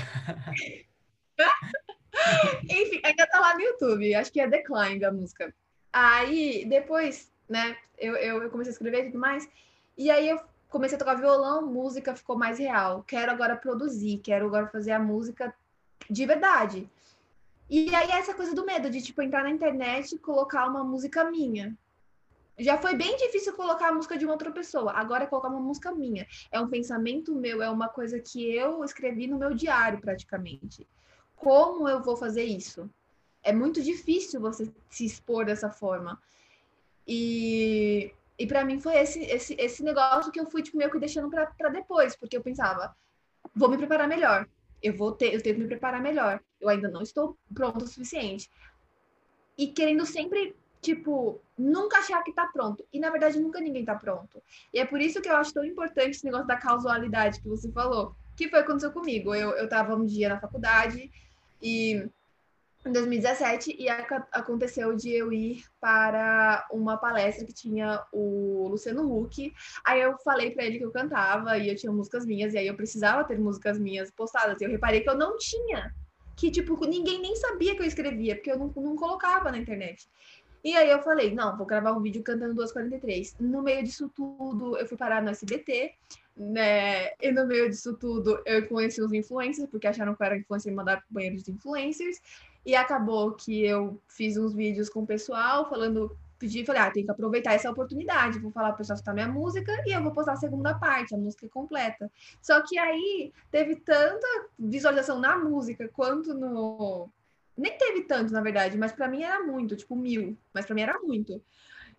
[2.65, 4.15] Enfim, ainda tá lá no YouTube.
[4.15, 5.55] Acho que é Decline da música.
[5.93, 9.49] Aí, depois, né, eu, eu, eu comecei a escrever e tudo mais.
[9.97, 13.03] E aí eu comecei a tocar violão, música ficou mais real.
[13.07, 15.55] Quero agora produzir, quero agora fazer a música
[16.11, 16.89] de verdade.
[17.69, 21.25] E aí essa coisa do medo de tipo entrar na internet e colocar uma música
[21.31, 21.77] minha.
[22.59, 24.93] Já foi bem difícil colocar a música de uma outra pessoa.
[24.93, 26.27] Agora é colocar uma música minha.
[26.51, 30.87] É um pensamento meu, é uma coisa que eu escrevi no meu diário praticamente
[31.37, 32.91] como eu vou fazer isso?
[33.43, 36.21] É muito difícil você se expor dessa forma.
[37.07, 40.99] E, e para mim foi esse, esse, esse negócio que eu fui tipo, meio que
[40.99, 42.95] deixando para depois, porque eu pensava,
[43.55, 44.49] vou me preparar melhor.
[44.83, 46.41] Eu vou ter, eu tenho que me preparar melhor.
[46.61, 48.51] Eu ainda não estou pronto o suficiente.
[49.57, 52.85] E querendo sempre, tipo, nunca achar que tá pronto.
[52.93, 54.43] E na verdade nunca ninguém tá pronto.
[54.73, 57.71] E é por isso que eu acho tão importante esse negócio da causalidade que você
[57.73, 58.15] falou.
[58.37, 59.35] Que foi o que aconteceu comigo.
[59.35, 61.11] Eu, eu tava um dia na faculdade,
[61.61, 62.09] e
[62.87, 69.53] em 2017 e aconteceu de eu ir para uma palestra que tinha o Luciano Huck.
[69.85, 72.67] Aí eu falei para ele que eu cantava e eu tinha músicas minhas e aí
[72.67, 74.61] eu precisava ter músicas minhas postadas.
[74.61, 75.93] E eu reparei que eu não tinha,
[76.37, 80.09] que tipo ninguém nem sabia que eu escrevia porque eu não, não colocava na internet.
[80.67, 83.37] E aí eu falei, não, vou gravar um vídeo cantando 2:43.
[83.39, 85.95] No meio disso tudo, eu fui parar no SBT
[86.37, 87.13] né?
[87.21, 90.71] E no meio disso tudo, eu conheci os influencers, porque acharam que eu era influencer
[90.71, 92.21] e mandaram pro banheiro de influencers.
[92.65, 97.05] E acabou que eu fiz uns vídeos com o pessoal falando, pedi, falei, ah, tem
[97.05, 100.33] que aproveitar essa oportunidade, vou falar pro pessoal escutar minha música e eu vou postar
[100.33, 102.11] a segunda parte, a música completa.
[102.43, 104.27] Só que aí teve tanta
[104.59, 107.09] visualização na música quanto no.
[107.57, 110.83] Nem teve tanto, na verdade, mas para mim era muito, tipo mil, mas para mim
[110.83, 111.43] era muito.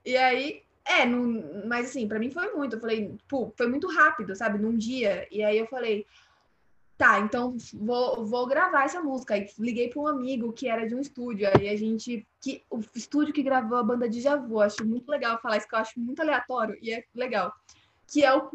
[0.05, 2.77] E aí é, num, mas assim, para mim foi muito.
[2.77, 4.57] Eu falei, pô, foi muito rápido, sabe?
[4.57, 5.27] Num dia.
[5.29, 6.05] E aí eu falei,
[6.97, 9.33] tá, então vou, vou gravar essa música.
[9.33, 11.47] Aí liguei para um amigo que era de um estúdio.
[11.53, 12.25] Aí a gente.
[12.41, 14.61] Que, o estúdio que gravou a banda de Javu.
[14.61, 17.53] Acho muito legal falar isso, que eu acho muito aleatório e é legal.
[18.07, 18.49] Que é o,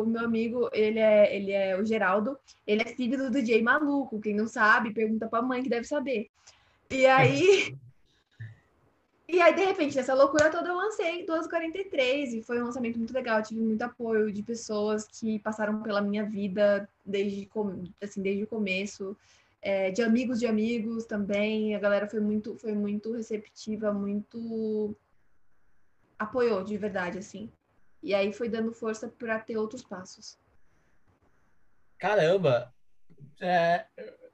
[0.00, 4.20] o meu amigo, ele é, ele é o Geraldo, ele é filho do DJ Maluco.
[4.20, 6.28] Quem não sabe, pergunta pra mãe que deve saber.
[6.90, 7.76] E aí.
[9.28, 13.12] E aí, de repente, nessa loucura toda, eu lancei 1243 e foi um lançamento muito
[13.12, 13.38] legal.
[13.38, 17.50] Eu tive muito apoio de pessoas que passaram pela minha vida desde,
[18.00, 19.16] assim, desde o começo,
[19.60, 21.74] é, de amigos de amigos também.
[21.74, 24.94] A galera foi muito, foi muito receptiva, muito
[26.16, 27.50] apoiou de verdade, assim.
[28.06, 30.38] E aí foi dando força para ter outros passos.
[31.98, 32.72] Caramba!
[33.40, 33.84] É,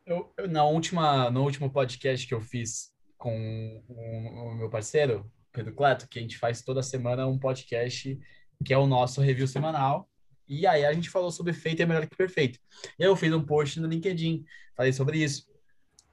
[0.04, 5.32] eu, eu, na última, no último podcast que eu fiz com o, o meu parceiro,
[5.50, 8.20] Pedro Cleto, que a gente faz toda semana um podcast
[8.62, 10.06] que é o nosso review semanal.
[10.46, 12.58] E aí a gente falou sobre feito é melhor que perfeito.
[12.98, 14.44] E eu fiz um post no LinkedIn,
[14.76, 15.50] falei sobre isso.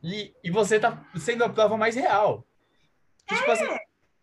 [0.01, 2.47] E, e você tá sendo a prova mais real.
[3.27, 3.67] Que, tipo assim,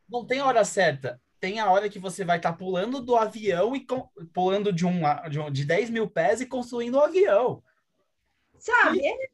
[0.08, 1.20] não tem hora certa.
[1.46, 3.86] Tem a hora que você vai estar tá pulando do avião e
[4.34, 7.62] pulando de, um, de, um, de 10 mil pés e construindo um avião.
[8.58, 8.98] Sabe?
[8.98, 9.28] E,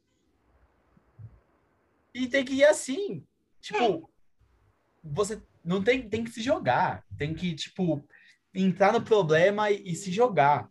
[2.13, 3.25] e tem que ir assim.
[3.59, 4.01] Tipo, é.
[5.03, 7.03] você não tem, tem que se jogar.
[7.17, 8.07] Tem que, tipo,
[8.53, 10.69] entrar no problema e, e se jogar.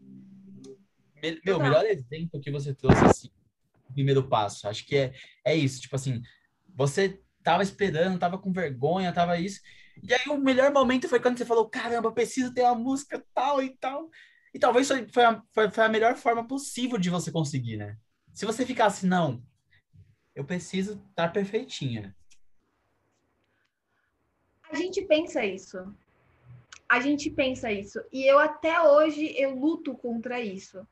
[1.44, 3.30] Meu, o melhor exemplo que você trouxe, assim,
[3.92, 5.12] primeiro passo, acho que é,
[5.44, 5.80] é isso.
[5.80, 6.22] Tipo assim,
[6.72, 9.60] você tava esperando, tava com vergonha, tava isso.
[10.02, 13.62] E aí o melhor momento foi quando você falou, caramba, preciso ter uma música tal
[13.62, 14.10] e tal.
[14.54, 17.96] E talvez foi a, foi, foi a melhor forma possível de você conseguir, né?
[18.32, 19.42] Se você ficasse, não,
[20.34, 22.14] eu preciso estar tá perfeitinha.
[24.70, 25.78] A gente pensa isso.
[26.88, 28.00] A gente pensa isso.
[28.12, 30.86] E eu até hoje eu luto contra isso.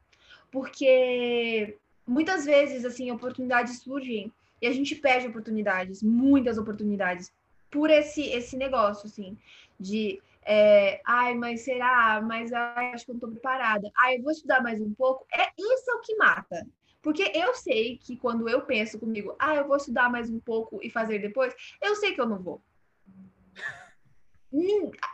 [0.51, 7.33] Porque muitas vezes assim oportunidades surgem e a gente perde oportunidades, muitas oportunidades
[7.71, 9.37] por esse esse negócio assim
[9.79, 12.21] de é, ai, mas será?
[12.23, 13.91] Mas ai, acho que eu não tô preparada.
[13.99, 15.27] Ai, eu vou estudar mais um pouco.
[15.33, 16.67] É isso é o que mata.
[17.03, 20.81] Porque eu sei que quando eu penso comigo, ah, eu vou estudar mais um pouco
[20.83, 22.63] e fazer depois, eu sei que eu não vou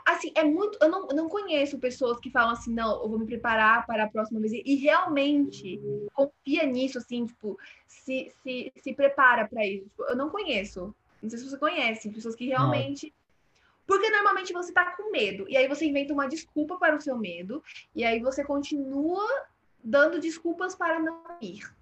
[0.07, 0.79] assim, é muito.
[0.81, 4.09] Eu não, não conheço pessoas que falam assim, não, eu vou me preparar para a
[4.09, 4.53] próxima vez.
[4.53, 5.81] E realmente
[6.15, 9.85] confia nisso, assim, tipo, se, se, se prepara para isso.
[9.89, 10.95] Tipo, eu não conheço.
[11.23, 13.07] Não sei se você conhece, pessoas que realmente.
[13.07, 13.27] Não.
[13.87, 15.49] Porque normalmente você tá com medo.
[15.49, 17.63] E aí você inventa uma desculpa para o seu medo.
[17.95, 19.27] E aí você continua
[19.83, 21.73] dando desculpas para não ir.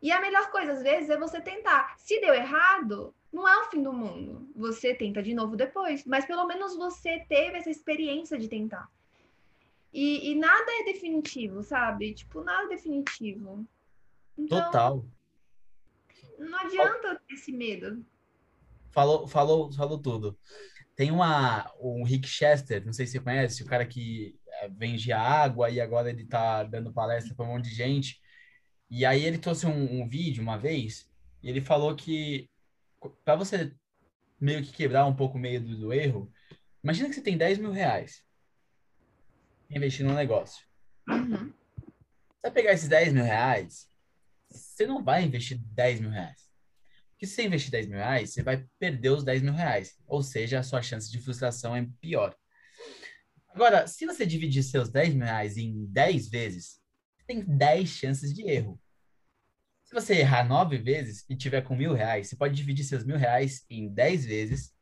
[0.00, 1.94] E a melhor coisa, às vezes, é você tentar.
[1.98, 4.48] Se deu errado, não é o fim do mundo.
[4.56, 8.90] Você tenta de novo depois, mas pelo menos você teve essa experiência de tentar.
[9.92, 12.14] E, e nada é definitivo, sabe?
[12.14, 13.64] Tipo, nada é definitivo.
[14.36, 15.04] Então, Total.
[16.38, 18.04] Não adianta ter esse medo.
[18.92, 20.38] Falou, falou, falou tudo.
[20.94, 25.12] Tem uma, um Rick Chester, não sei se você conhece, o cara que é, vende
[25.12, 28.20] água e agora ele tá dando palestra para um monte de gente.
[28.90, 31.10] E aí ele trouxe um, um vídeo uma vez
[31.42, 32.50] e ele falou que
[33.24, 33.74] para você
[34.38, 36.30] meio que quebrar um pouco o meio do, do, erro,
[36.84, 38.22] imagina que você tem 10 mil reais
[39.70, 40.66] investir num negócio.
[41.08, 41.50] Uhum.
[41.50, 43.88] Você vai pegar esses 10 mil reais,
[44.50, 46.41] você não vai investir 10 mil reais.
[47.22, 49.96] Porque se você investir 10 mil reais, você vai perder os 10 mil reais.
[50.08, 52.34] Ou seja, a sua chance de frustração é pior.
[53.50, 56.80] Agora, se você dividir seus 10 mil reais em 10 vezes,
[57.16, 58.76] você tem 10 chances de erro.
[59.84, 63.16] Se você errar nove vezes e tiver com mil reais, você pode dividir seus mil
[63.16, 64.72] reais em dez vezes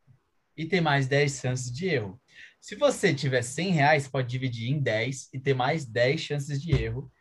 [0.56, 2.18] e ter mais dez chances de erro.
[2.58, 6.62] Se você tiver cem reais, você pode dividir em dez e ter mais dez chances
[6.62, 7.12] de erro.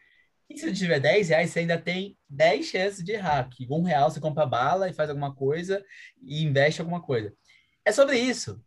[0.50, 3.48] E se você tiver dez reais, você ainda tem dez chances de errar.
[3.50, 5.86] Que um real você compra bala e faz alguma coisa
[6.22, 7.34] e investe alguma coisa.
[7.86, 8.62] É sobre isso.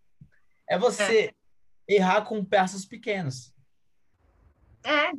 [0.68, 1.34] É você
[1.88, 1.94] é.
[1.94, 3.52] errar com passos pequenos.
[4.84, 5.10] É.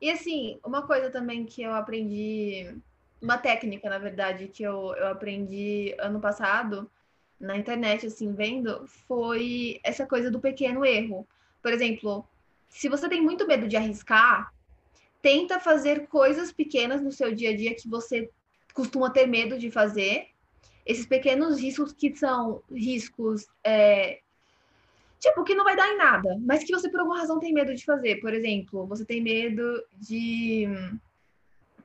[0.00, 2.74] E assim, uma coisa também que eu aprendi
[3.20, 6.90] uma técnica, na verdade, que eu, eu aprendi ano passado
[7.38, 11.26] na internet, assim, vendo, foi essa coisa do pequeno erro.
[11.62, 12.26] Por exemplo,
[12.68, 14.52] se você tem muito medo de arriscar,
[15.26, 18.30] tenta fazer coisas pequenas no seu dia a dia que você
[18.72, 20.28] costuma ter medo de fazer.
[20.86, 24.20] Esses pequenos riscos que são riscos, é,
[25.18, 27.74] tipo, que não vai dar em nada, mas que você por alguma razão tem medo
[27.74, 28.20] de fazer.
[28.20, 30.68] Por exemplo, você tem medo de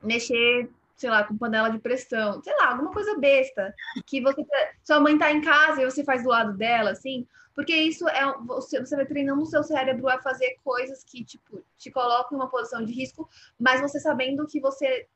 [0.00, 3.74] mexer sei lá, com panela de pressão, sei lá, alguma coisa besta,
[4.06, 4.46] que você
[4.84, 8.32] sua mãe tá em casa e você faz do lado dela, assim, porque isso é
[8.40, 12.40] você, você vai treinando o seu cérebro a fazer coisas que tipo te colocam em
[12.40, 13.28] uma posição de risco,
[13.58, 15.06] mas você sabendo que você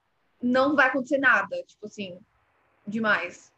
[0.43, 2.19] não vai acontecer nada, tipo assim,
[2.87, 3.53] demais.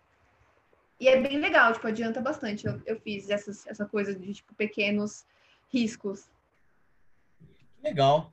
[1.00, 2.66] E é bem legal, tipo, adianta bastante.
[2.66, 5.24] Eu, eu fiz essas, essa coisa de, tipo, pequenos
[5.72, 6.28] riscos.
[7.82, 8.32] Legal.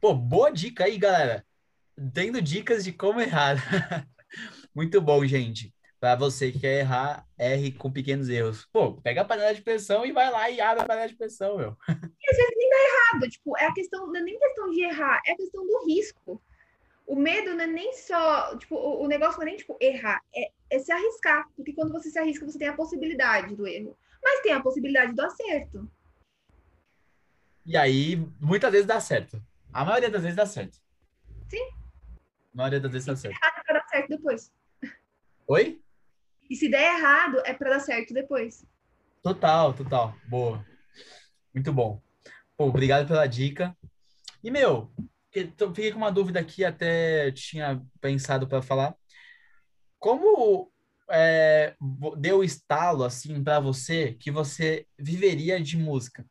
[0.00, 1.44] Pô, boa dica aí, galera.
[2.12, 3.56] Tendo dicas de como errar.
[4.74, 5.72] Muito bom, gente.
[6.00, 8.64] Para você que quer errar, erre com pequenos erros.
[8.72, 11.58] Pô, pega a panela de pressão e vai lá e abre a panela de pressão,
[11.58, 11.76] meu.
[12.22, 14.80] E às vezes nem dá errado, tipo, é a questão, não é nem questão de
[14.82, 16.42] errar, é a questão do risco.
[17.06, 20.22] O medo não é nem só, tipo, o, o negócio não é nem, tipo, errar,
[20.34, 21.46] é, é se arriscar.
[21.54, 23.94] Porque quando você se arrisca, você tem a possibilidade do erro.
[24.22, 25.90] Mas tem a possibilidade do acerto.
[27.66, 29.42] E aí, muitas vezes dá certo.
[29.72, 30.78] A maioria das vezes dá certo.
[31.48, 31.70] Sim.
[32.54, 33.36] A maioria das vezes dá certo.
[33.36, 34.52] Errado pra dar certo depois.
[35.46, 35.82] Oi?
[36.50, 38.66] E se der errado, é pra dar certo depois.
[39.22, 40.14] Total, total.
[40.28, 40.66] Boa.
[41.54, 42.02] Muito bom.
[42.56, 43.76] Pô, obrigado pela dica.
[44.42, 44.92] E, meu,
[45.30, 48.96] que- tô- fiquei com uma dúvida aqui, até tinha pensado para falar.
[49.98, 50.72] Como
[51.10, 51.76] é,
[52.18, 56.26] deu estalo, assim, para você que você viveria de música?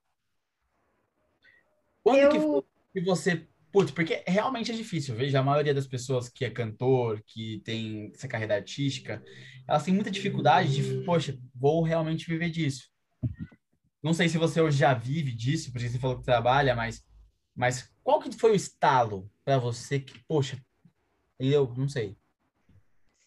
[2.03, 2.63] Quando que Eu- foi
[2.93, 3.47] que você...
[3.71, 8.11] Putz, porque realmente é difícil, veja, a maioria das pessoas que é cantor, que tem
[8.15, 9.23] essa carreira artística,
[9.67, 12.89] elas têm muita dificuldade de, poxa, vou realmente viver disso.
[14.01, 17.05] Não sei se você hoje já vive disso, porque você falou que trabalha, mas,
[17.55, 20.57] mas qual que foi o estalo para você que, poxa,
[21.39, 22.17] eu não sei.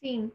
[0.01, 0.33] Sim.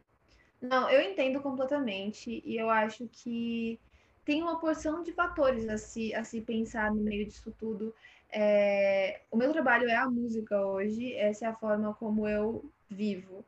[0.61, 3.79] Não, eu entendo completamente e eu acho que
[4.25, 7.93] tem uma porção de fatores a se, a se pensar no meio disso tudo.
[8.31, 13.45] É, o meu trabalho é a música hoje, essa é a forma como eu vivo.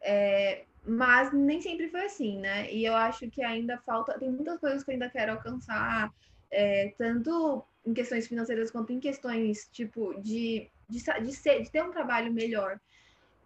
[0.00, 2.72] É, mas nem sempre foi assim, né?
[2.72, 6.12] E eu acho que ainda falta, tem muitas coisas que eu ainda quero alcançar,
[6.50, 11.82] é, tanto em questões financeiras quanto em questões, tipo, de, de, de, ser, de ter
[11.84, 12.80] um trabalho melhor.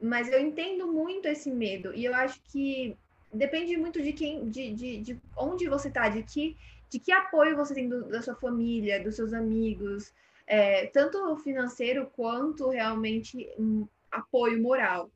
[0.00, 2.96] Mas eu entendo muito esse medo e eu acho que
[3.32, 6.56] depende muito de quem, de, de, de onde você tá, de que,
[6.90, 10.12] de que apoio você tem do- da sua família, dos seus amigos,
[10.46, 15.10] é, tanto financeiro quanto realmente um apoio moral,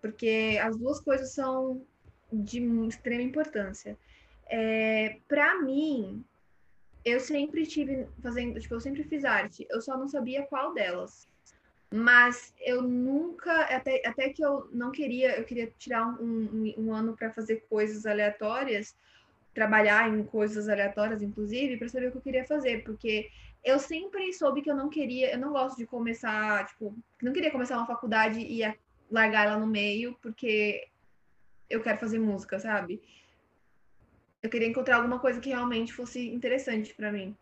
[0.00, 1.82] porque as duas coisas são
[2.32, 3.96] de extrema importância.
[4.46, 6.24] É, para mim,
[7.04, 11.28] eu sempre tive fazendo, tipo, eu sempre fiz arte, eu só não sabia qual delas.
[11.92, 16.92] Mas eu nunca, até, até que eu não queria, eu queria tirar um, um, um
[16.92, 18.96] ano para fazer coisas aleatórias,
[19.54, 23.30] trabalhar em coisas aleatórias, inclusive, para saber o que eu queria fazer, porque
[23.64, 27.50] eu sempre soube que eu não queria, eu não gosto de começar, tipo, não queria
[27.50, 28.60] começar uma faculdade e
[29.10, 30.86] largar ela no meio, porque
[31.70, 33.02] eu quero fazer música, sabe?
[34.42, 37.34] Eu queria encontrar alguma coisa que realmente fosse interessante para mim.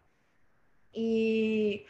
[0.95, 1.85] E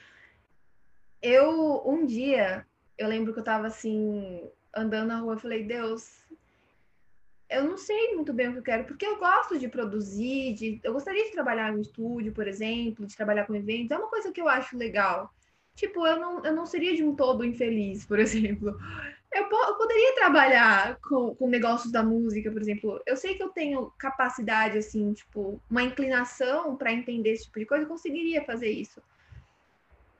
[1.21, 2.67] eu, um dia,
[2.97, 6.25] eu lembro que eu tava assim, andando na rua, eu falei, Deus,
[7.53, 10.81] eu não sei muito bem o que eu quero, porque eu gosto de produzir, de,
[10.83, 14.33] eu gostaria de trabalhar no estúdio, por exemplo, de trabalhar com eventos, é uma coisa
[14.33, 15.31] que eu acho legal.
[15.75, 18.77] Tipo, eu não, eu não seria de um todo infeliz, por exemplo.
[19.33, 23.01] Eu, po- eu poderia trabalhar com, com negócios da música, por exemplo.
[23.07, 27.67] Eu sei que eu tenho capacidade, assim, tipo, uma inclinação para entender esse tipo de
[27.67, 29.03] coisa, eu conseguiria fazer isso.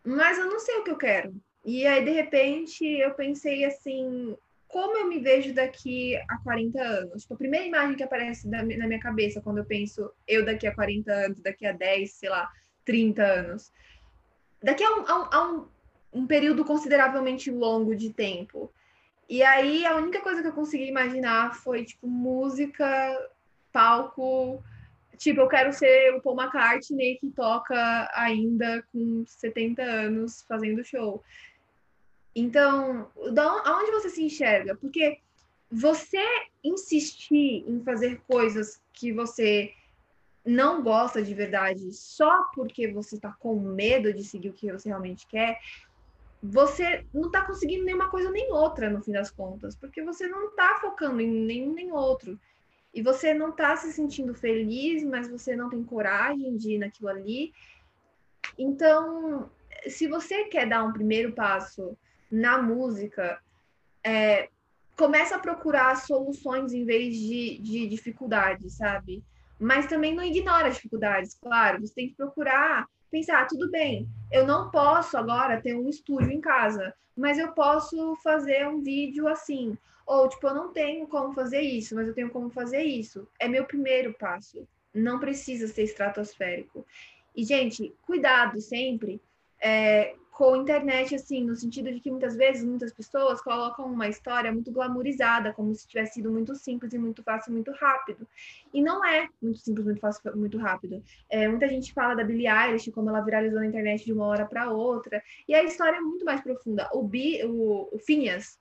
[0.05, 1.35] Mas eu não sei o que eu quero.
[1.65, 4.37] E aí, de repente, eu pensei assim,
[4.73, 7.23] como eu me vejo daqui a 40 anos?
[7.23, 10.47] Tipo, a primeira imagem que aparece na mi- na minha cabeça quando eu penso eu
[10.47, 12.51] daqui a 40 anos, daqui a 10, sei lá,
[12.83, 13.71] 30 anos.
[14.63, 15.69] Daqui a um, a um, a um,
[16.15, 18.73] um período consideravelmente longo de tempo.
[19.29, 22.87] E aí, a única coisa que eu consegui imaginar foi, tipo, música,
[23.71, 24.65] palco.
[25.19, 31.23] Tipo, eu quero ser o Paul McCartney que toca ainda com 70 anos fazendo show.
[32.35, 33.11] Então,
[33.65, 34.75] aonde você se enxerga?
[34.77, 35.19] Porque
[35.71, 36.23] você
[36.63, 39.73] insistir em fazer coisas que você
[40.45, 44.89] não gosta de verdade só porque você está com medo de seguir o que você
[44.89, 45.59] realmente quer,
[46.43, 50.49] você não está conseguindo nenhuma coisa nem outra no fim das contas, porque você não
[50.49, 52.39] está focando em nenhum nem outro.
[52.93, 57.09] E você não está se sentindo feliz, mas você não tem coragem de ir naquilo
[57.09, 57.53] ali.
[58.59, 59.49] Então,
[59.89, 61.97] se você quer dar um primeiro passo
[62.33, 63.39] na música,
[64.03, 64.49] é,
[64.97, 69.23] começa a procurar soluções em vez de, de dificuldades, sabe?
[69.61, 71.81] Mas também não ignora as dificuldades, claro.
[71.81, 76.31] Você tem que procurar pensar, "Ah, tudo bem, eu não posso agora ter um estúdio
[76.31, 79.77] em casa, mas eu posso fazer um vídeo assim.
[80.07, 83.29] Ou, tipo, eu não tenho como fazer isso, mas eu tenho como fazer isso.
[83.39, 84.67] É meu primeiro passo.
[84.95, 86.87] Não precisa ser estratosférico.
[87.37, 89.21] E, gente, cuidado sempre
[89.61, 94.51] é, com internet, assim, no sentido de que muitas vezes, muitas pessoas colocam uma história
[94.51, 98.27] muito glamourizada, como se tivesse sido muito simples e muito fácil, muito rápido.
[98.75, 101.01] E não é muito simples, muito fácil, muito rápido.
[101.31, 104.45] É, muita gente fala da Billie Eilish, como ela viralizou na internet de uma hora
[104.45, 106.91] para outra, e a história é muito mais profunda.
[106.93, 108.59] O, Bi, o, o Phineas,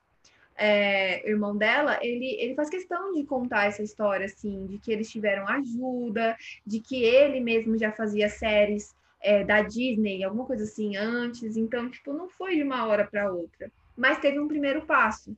[0.55, 5.09] é, irmão dela, ele, ele faz questão de contar essa história, assim, de que eles
[5.09, 10.95] tiveram ajuda, de que ele mesmo já fazia séries é, da Disney, alguma coisa assim,
[10.95, 11.55] antes.
[11.55, 13.71] Então, tipo, não foi de uma hora para outra.
[13.95, 15.35] Mas teve um primeiro passo.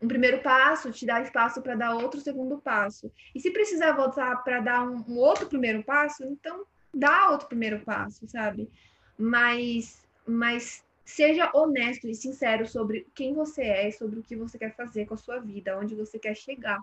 [0.00, 3.10] Um primeiro passo te dá espaço para dar outro segundo passo.
[3.34, 7.80] E se precisar voltar para dar um, um, outro primeiro passo, então dá outro primeiro
[7.80, 8.68] passo, sabe?
[9.16, 14.74] Mas, mas seja honesto e sincero sobre quem você é, sobre o que você quer
[14.76, 16.80] fazer com a sua vida, onde você quer chegar.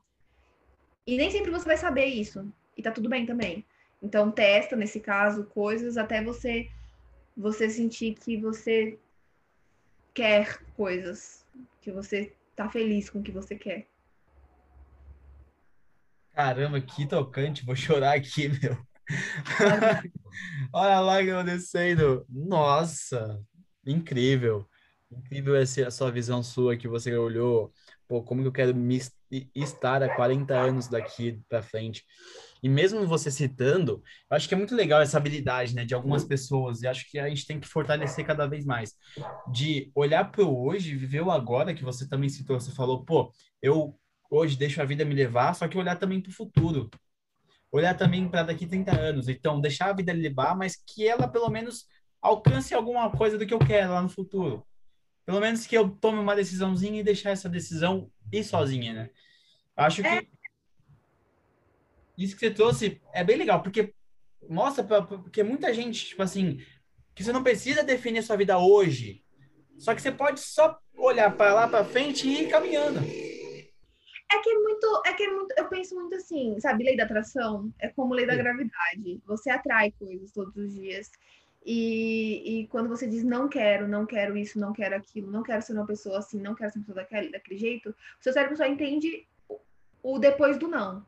[1.08, 2.46] E nem sempre você vai saber isso.
[2.76, 3.66] E tá tudo bem também.
[4.06, 6.70] Então testa nesse caso coisas até você
[7.36, 9.00] você sentir que você
[10.14, 11.44] quer coisas,
[11.82, 13.88] que você tá feliz com o que você quer.
[16.34, 18.78] Caramba, que tocante, vou chorar aqui, meu.
[20.72, 22.26] Olha a lágrima descendo.
[22.30, 23.42] Nossa,
[23.86, 24.70] incrível.
[25.12, 27.74] Incrível essa a sua visão sua que você olhou,
[28.08, 29.02] pô, como que eu quero me
[29.56, 32.06] estar há 40 anos daqui para frente.
[32.66, 36.24] E mesmo você citando, eu acho que é muito legal essa habilidade, né, de algumas
[36.24, 38.96] pessoas, e acho que a gente tem que fortalecer cada vez mais,
[39.52, 43.32] de olhar para o hoje, viver o agora, que você também citou, você falou, pô,
[43.62, 43.96] eu
[44.32, 46.90] hoje deixo a vida me levar, só que olhar também para o futuro.
[47.72, 49.30] Olhar também para daqui 30 anos.
[49.30, 51.86] Então, deixar a vida levar, mas que ela pelo menos
[52.20, 54.66] alcance alguma coisa do que eu quero lá no futuro.
[55.24, 59.10] Pelo menos que eu tome uma decisãozinha e deixar essa decisão ir sozinha, né?
[59.78, 60.24] Acho que é
[62.18, 63.94] isso que você trouxe é bem legal, porque
[64.50, 66.60] mostra pra, porque muita gente, tipo assim,
[67.14, 69.24] que você não precisa definir sua vida hoje.
[69.78, 73.00] Só que você pode só olhar para lá para frente e ir caminhando.
[73.00, 77.04] É que é muito, é que é muito, eu penso muito assim, sabe, lei da
[77.04, 78.40] atração é como lei da Sim.
[78.40, 79.22] gravidade.
[79.26, 81.12] Você atrai coisas todos os dias.
[81.66, 85.62] E, e quando você diz não quero, não quero isso, não quero aquilo, não quero
[85.64, 88.56] ser uma pessoa assim, não quero ser uma pessoa daquele, daquele jeito, o seu cérebro
[88.56, 89.28] só entende
[90.04, 91.04] o depois do não.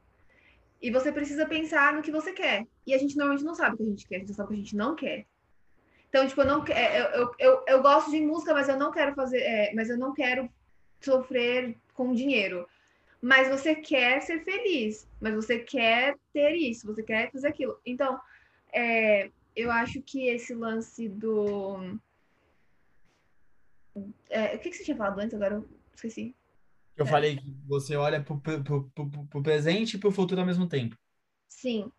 [0.81, 2.65] E você precisa pensar no que você quer.
[2.85, 4.49] E a gente normalmente não sabe o que a gente quer, a gente sabe o
[4.49, 5.25] que a gente não quer.
[6.09, 8.91] Então, tipo, eu não é, eu, eu, eu, eu gosto de música, mas eu não
[8.91, 10.49] quero fazer, é, mas eu não quero
[11.01, 12.67] sofrer com dinheiro.
[13.21, 17.79] Mas você quer ser feliz, mas você quer ter isso, você quer fazer aquilo.
[17.85, 18.19] Então,
[18.71, 21.99] é, eu acho que esse lance do.
[24.29, 25.33] É, o que, que você tinha falado antes?
[25.33, 26.35] Agora eu esqueci.
[26.97, 27.07] Eu é.
[27.07, 28.41] falei que você olha pro,
[29.29, 30.97] pro presente e pro futuro ao mesmo tempo.
[31.47, 31.91] Sim.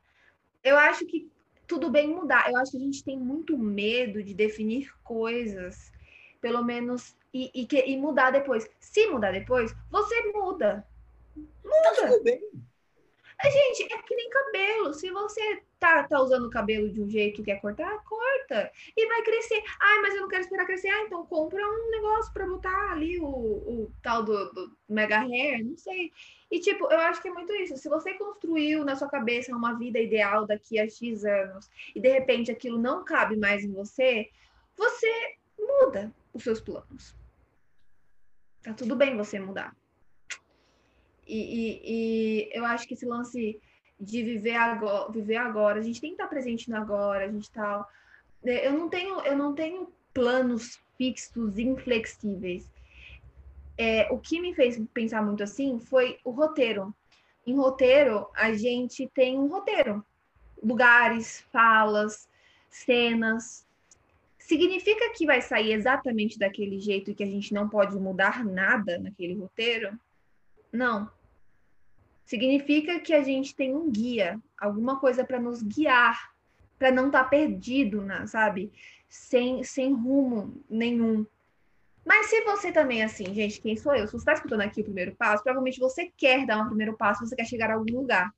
[0.62, 1.30] Eu acho que
[1.66, 2.50] tudo bem mudar.
[2.50, 5.92] Eu acho que a gente tem muito medo de definir coisas,
[6.40, 8.68] pelo menos, e, e, e mudar depois.
[8.80, 10.84] Se mudar depois, você muda.
[11.36, 11.82] Muda.
[11.82, 12.40] Tá tudo bem.
[13.44, 14.92] Gente, é que nem cabelo.
[14.92, 18.70] Se você tá, tá usando o cabelo de um jeito que quer cortar, corta.
[18.96, 19.62] E vai crescer.
[19.80, 20.88] Ai, mas eu não quero esperar crescer.
[20.88, 25.64] Ah, então compra um negócio para botar ali o, o tal do, do, mega hair,
[25.64, 26.12] não sei.
[26.50, 27.76] E tipo, eu acho que é muito isso.
[27.76, 32.08] Se você construiu na sua cabeça uma vida ideal daqui a X anos e de
[32.08, 34.30] repente aquilo não cabe mais em você,
[34.76, 37.14] você muda os seus planos.
[38.62, 39.76] Tá tudo bem você mudar.
[41.28, 43.60] E, e, e eu acho que esse lance
[44.00, 47.50] de viver agora, viver agora, a gente tem que estar presente no agora, a gente
[47.50, 47.86] tá.
[48.42, 52.70] Né, eu não tenho, eu não tenho planos fixos, inflexíveis.
[53.76, 56.94] É, o que me fez pensar muito assim foi o roteiro.
[57.46, 60.04] Em roteiro, a gente tem um roteiro,
[60.62, 62.28] lugares, falas,
[62.68, 63.66] cenas.
[64.38, 68.98] Significa que vai sair exatamente daquele jeito e que a gente não pode mudar nada
[68.98, 69.98] naquele roteiro?
[70.72, 71.10] Não
[72.28, 76.30] significa que a gente tem um guia, alguma coisa para nos guiar,
[76.78, 78.70] para não estar tá perdido, né, sabe?
[79.08, 81.24] Sem, sem rumo nenhum.
[82.04, 84.06] Mas se você também, assim, gente, quem sou eu?
[84.06, 87.26] Se você está escutando aqui o primeiro passo, provavelmente você quer dar um primeiro passo,
[87.26, 88.30] você quer chegar a algum lugar.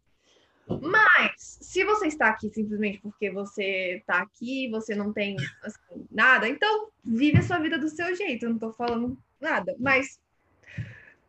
[0.81, 5.35] Mas, se você está aqui simplesmente porque você está aqui, você não tem
[5.65, 8.45] assim, nada, então vive a sua vida do seu jeito.
[8.45, 9.75] Eu não estou falando nada.
[9.81, 10.21] Mas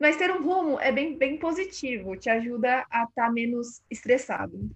[0.02, 4.68] mas ter um rumo é bem, bem positivo, te ajuda a estar tá menos estressado.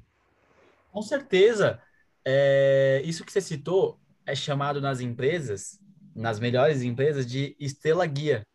[0.91, 1.81] Com certeza.
[2.23, 5.79] É, isso que você citou é chamado nas empresas,
[6.15, 8.45] nas melhores empresas, de estrela guia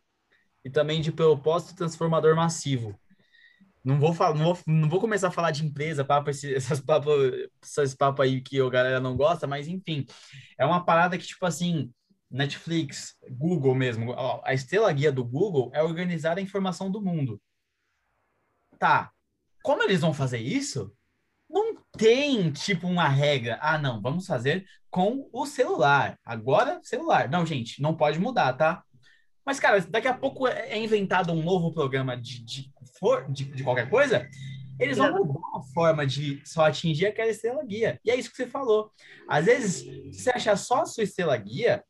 [0.65, 2.97] e também de propósito transformador massivo.
[3.83, 6.55] Não vou, falar, não vou, não vou começar a falar de empresa, papo, esse,
[6.87, 7.33] papos
[7.65, 10.07] esses papo aí que a galera não gosta, mas enfim,
[10.57, 11.93] é uma parada que, tipo assim,
[12.31, 14.15] Netflix, Google mesmo,
[14.45, 17.41] a estrela guia do Google é organizar a informação do mundo.
[18.79, 19.11] Tá.
[19.63, 20.95] Como eles vão fazer isso?
[21.49, 23.59] Não tem, tipo, uma regra.
[23.61, 26.19] Ah, não, vamos fazer com o celular.
[26.25, 27.29] Agora, celular.
[27.29, 28.85] Não, gente, não pode mudar, tá?
[29.45, 32.73] Mas, cara, daqui a pouco é inventado um novo programa de, de,
[33.31, 34.29] de, de qualquer coisa,
[34.79, 38.01] eles vão mudar a forma de só atingir aquela estrela guia.
[38.05, 38.93] E é isso que você falou.
[39.29, 39.81] Às vezes,
[40.17, 41.85] se você achar só a sua estrela guia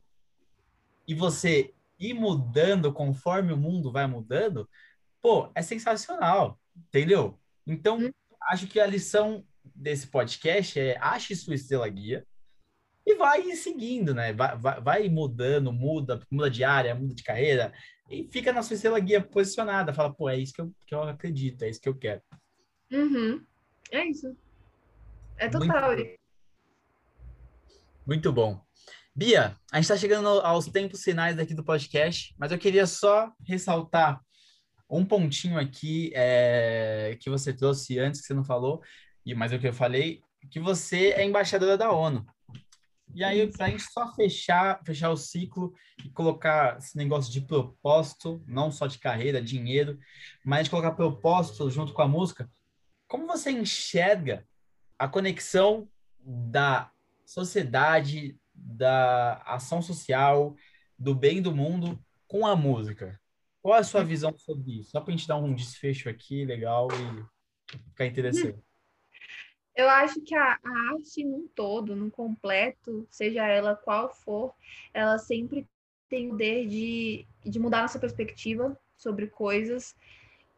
[1.11, 4.71] e você ir mudando conforme o mundo vai mudando,
[5.21, 6.57] pô, é sensacional,
[6.87, 7.37] entendeu?
[7.67, 8.13] Então, Hum.
[8.43, 9.45] acho que a lição
[9.75, 12.25] desse podcast é ache sua estrela guia
[13.05, 14.33] e vai seguindo, né?
[14.33, 17.73] Vai, vai, vai mudando, muda, muda de área, muda de carreira
[18.09, 19.93] e fica na sua estrela guia posicionada.
[19.93, 22.23] Fala, pô, é isso que eu, que eu acredito, é isso que eu quero.
[22.93, 23.45] Uhum.
[23.91, 24.37] É isso.
[25.37, 25.91] É total.
[28.07, 28.65] Muito bom.
[29.21, 33.31] Bia, a gente está chegando aos tempos finais aqui do podcast, mas eu queria só
[33.47, 34.19] ressaltar
[34.89, 38.83] um pontinho aqui é, que você trouxe antes, que você não falou,
[39.27, 42.27] e mas é o que eu falei, que você é embaixadora da ONU.
[43.15, 47.43] E aí, para a gente só fechar, fechar o ciclo e colocar esse negócio de
[47.43, 49.99] propósito, não só de carreira, dinheiro,
[50.43, 52.51] mas de colocar propósito junto com a música,
[53.07, 54.47] como você enxerga
[54.99, 55.87] a conexão
[56.25, 56.91] da
[57.27, 60.55] sociedade, da ação social,
[60.99, 63.19] do bem do mundo com a música?
[63.63, 64.91] Qual é a sua visão sobre isso?
[64.91, 68.59] Só para a gente dar um desfecho aqui legal e ficar interessante.
[69.75, 70.59] Eu acho que a,
[70.93, 74.53] arte num todo, num completo, seja ela qual for,
[74.93, 75.67] ela sempre
[76.09, 79.95] tem o poder de, de mudar nossa perspectiva sobre coisas,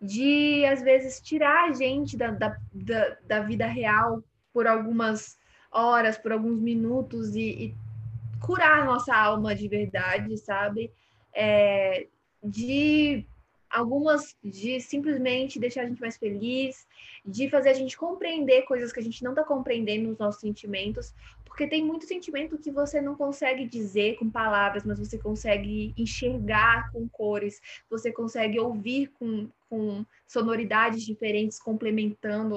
[0.01, 4.23] de às vezes tirar a gente da, da, da, da vida real
[4.53, 5.39] por algumas
[5.71, 7.75] horas, por alguns minutos e, e
[8.43, 10.91] curar nossa alma de verdade, sabe?
[11.35, 12.07] É,
[12.43, 13.27] de
[13.71, 16.87] algumas de simplesmente deixar a gente mais feliz,
[17.25, 21.15] de fazer a gente compreender coisas que a gente não está compreendendo nos nossos sentimentos,
[21.45, 26.91] porque tem muito sentimento que você não consegue dizer com palavras, mas você consegue enxergar
[26.93, 32.57] com cores, você consegue ouvir com, com sonoridades diferentes, complementando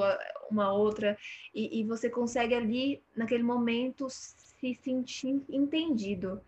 [0.50, 1.18] uma outra,
[1.54, 4.08] e, e você consegue ali, naquele momento,
[4.74, 6.42] se sentir entendido.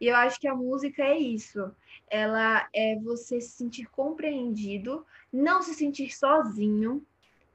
[0.00, 1.70] E eu acho que a música é isso.
[2.08, 7.04] Ela é você se sentir compreendido, não se sentir sozinho,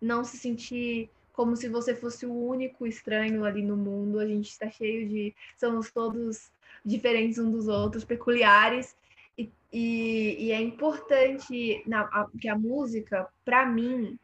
[0.02, 4.20] não se sentir como se você fosse o único estranho ali no mundo.
[4.20, 5.36] A gente está cheio de.
[5.58, 6.52] Somos todos
[6.84, 8.96] diferentes uns dos outros, peculiares.
[9.38, 14.20] E, e, e é importante na, a, que a música, para mim,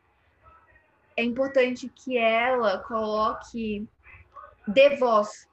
[1.16, 3.88] é importante que ela coloque,
[4.68, 5.48] dê voz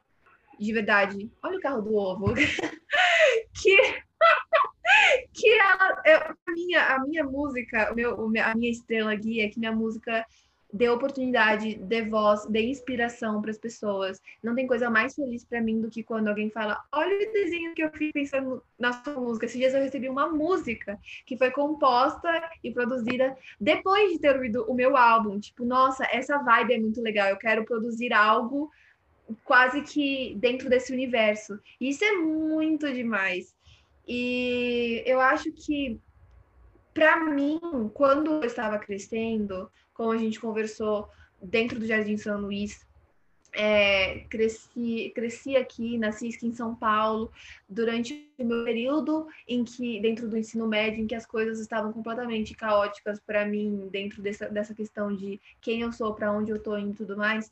[0.58, 1.30] de verdade.
[1.42, 2.34] Olha o carro do ovo.
[3.54, 4.04] que
[5.32, 9.48] que ela, eu, a, minha, a minha música, o meu, a minha estrela guia, é
[9.48, 10.24] que minha música
[10.72, 14.20] dê oportunidade, dê voz, dê inspiração para as pessoas.
[14.42, 17.74] Não tem coisa mais feliz para mim do que quando alguém fala: Olha o desenho
[17.74, 19.46] que eu fiz pensando na sua música.
[19.46, 24.64] Esses dias eu recebi uma música que foi composta e produzida depois de ter ouvido
[24.68, 25.38] o meu álbum.
[25.38, 27.28] Tipo, nossa, essa vibe é muito legal.
[27.28, 28.68] Eu quero produzir algo
[29.44, 31.58] quase que dentro desse universo.
[31.80, 33.54] Isso é muito demais.
[34.06, 35.98] E eu acho que,
[36.92, 37.58] para mim,
[37.94, 41.08] quando eu estava crescendo, como a gente conversou
[41.42, 42.86] dentro do Jardim São Luís,
[43.56, 47.30] é, cresci, cresci aqui, nasci aqui em São Paulo,
[47.68, 51.92] durante o meu período em que, dentro do ensino médio, em que as coisas estavam
[51.92, 56.56] completamente caóticas para mim, dentro dessa, dessa questão de quem eu sou, para onde eu
[56.56, 57.50] estou e tudo mais,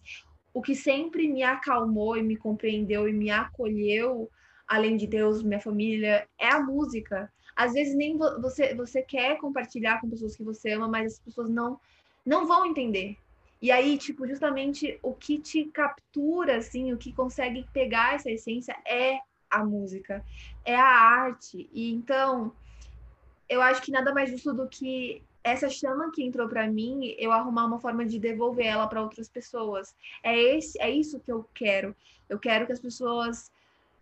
[0.55, 4.31] o que sempre me acalmou e me compreendeu e me acolheu,
[4.67, 7.33] além de Deus, minha família, é a música.
[7.57, 11.51] Às vezes nem você você quer compartilhar com pessoas que você ama, mas as pessoas
[11.51, 11.81] não
[12.25, 13.17] não vão entender.
[13.61, 18.75] E aí, tipo, justamente o que te captura assim, o que consegue pegar essa essência
[18.87, 20.25] é a música,
[20.65, 21.69] é a arte.
[21.73, 22.53] E então,
[23.49, 27.33] eu acho que nada mais justo do que essa chama que entrou para mim, eu
[27.33, 29.95] arrumar uma forma de devolver ela para outras pessoas.
[30.23, 31.95] É esse, é isso que eu quero.
[32.29, 33.51] Eu quero que as pessoas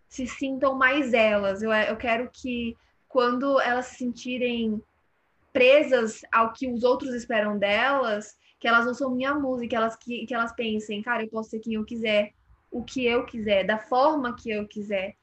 [0.08, 1.62] se sintam mais elas.
[1.62, 2.76] Eu, eu quero que
[3.08, 4.82] quando elas se sentirem
[5.52, 10.26] presas ao que os outros esperam delas, que elas não são minha música, elas que,
[10.26, 12.32] que elas pensem, cara, eu posso ser quem eu quiser,
[12.70, 15.16] o que eu quiser, da forma que eu quiser,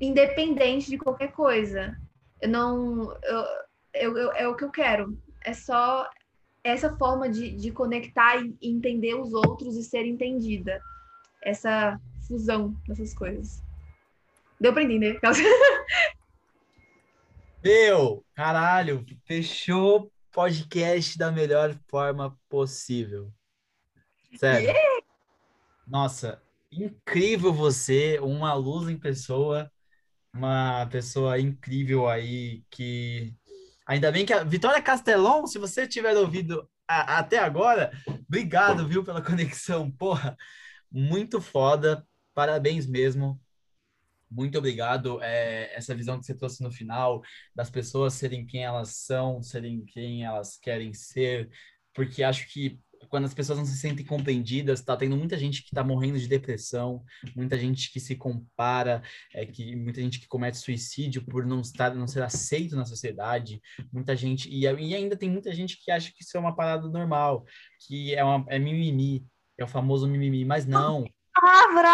[0.00, 1.98] independente de qualquer coisa.
[2.40, 3.46] Eu não, eu,
[3.92, 5.18] eu, eu é o que eu quero.
[5.44, 6.08] É só
[6.64, 10.80] essa forma de, de conectar e entender os outros e ser entendida.
[11.42, 13.62] Essa fusão dessas coisas.
[14.60, 15.18] Deu pra entender?
[17.64, 23.32] Meu, caralho, fechou podcast da melhor forma possível.
[24.36, 24.72] Sério.
[25.86, 29.70] Nossa, incrível você, uma luz em pessoa,
[30.32, 33.34] uma pessoa incrível aí que
[33.86, 37.90] ainda bem que a Vitória Castelon, se você tiver ouvido a- até agora,
[38.28, 39.90] obrigado, viu, pela conexão.
[39.90, 40.36] Porra,
[40.90, 42.06] muito foda.
[42.34, 43.40] Parabéns mesmo.
[44.30, 45.22] Muito obrigado.
[45.22, 47.22] É, essa visão que você trouxe no final,
[47.54, 51.50] das pessoas serem quem elas são, serem quem elas querem ser,
[51.94, 55.70] porque acho que quando as pessoas não se sentem compreendidas, tá tendo muita gente que
[55.70, 57.02] tá morrendo de depressão,
[57.34, 59.02] muita gente que se compara,
[59.34, 63.60] é, que muita gente que comete suicídio por não estar, não ser aceito na sociedade,
[63.92, 66.88] muita gente e, e ainda tem muita gente que acha que isso é uma parada
[66.88, 67.44] normal,
[67.86, 69.24] que é uma é mimimi,
[69.58, 71.88] é o famoso mimimi, mas não, Palavra!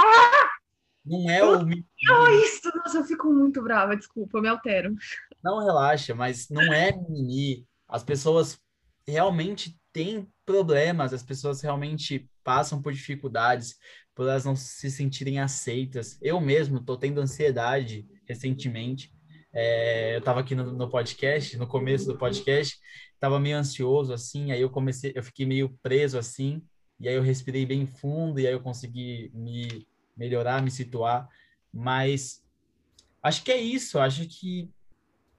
[1.04, 1.86] não é o mimimi.
[2.10, 2.70] Oh, isso!
[2.76, 4.94] Nossa, eu fico muito brava, desculpa, eu me altero.
[5.42, 7.66] Não relaxa, mas não é mimimi.
[7.88, 8.60] As pessoas
[9.06, 13.76] realmente têm problemas, as pessoas realmente passam por dificuldades,
[14.14, 16.18] por elas não se sentirem aceitas.
[16.22, 19.12] Eu mesmo estou tendo ansiedade recentemente.
[19.52, 22.78] É, eu estava aqui no, no podcast, no começo do podcast,
[23.12, 26.62] estava meio ansioso assim, aí eu comecei, eu fiquei meio preso assim,
[26.98, 29.86] e aí eu respirei bem fundo e aí eu consegui me
[30.16, 31.28] melhorar, me situar.
[31.70, 32.42] Mas
[33.22, 34.70] acho que é isso, acho que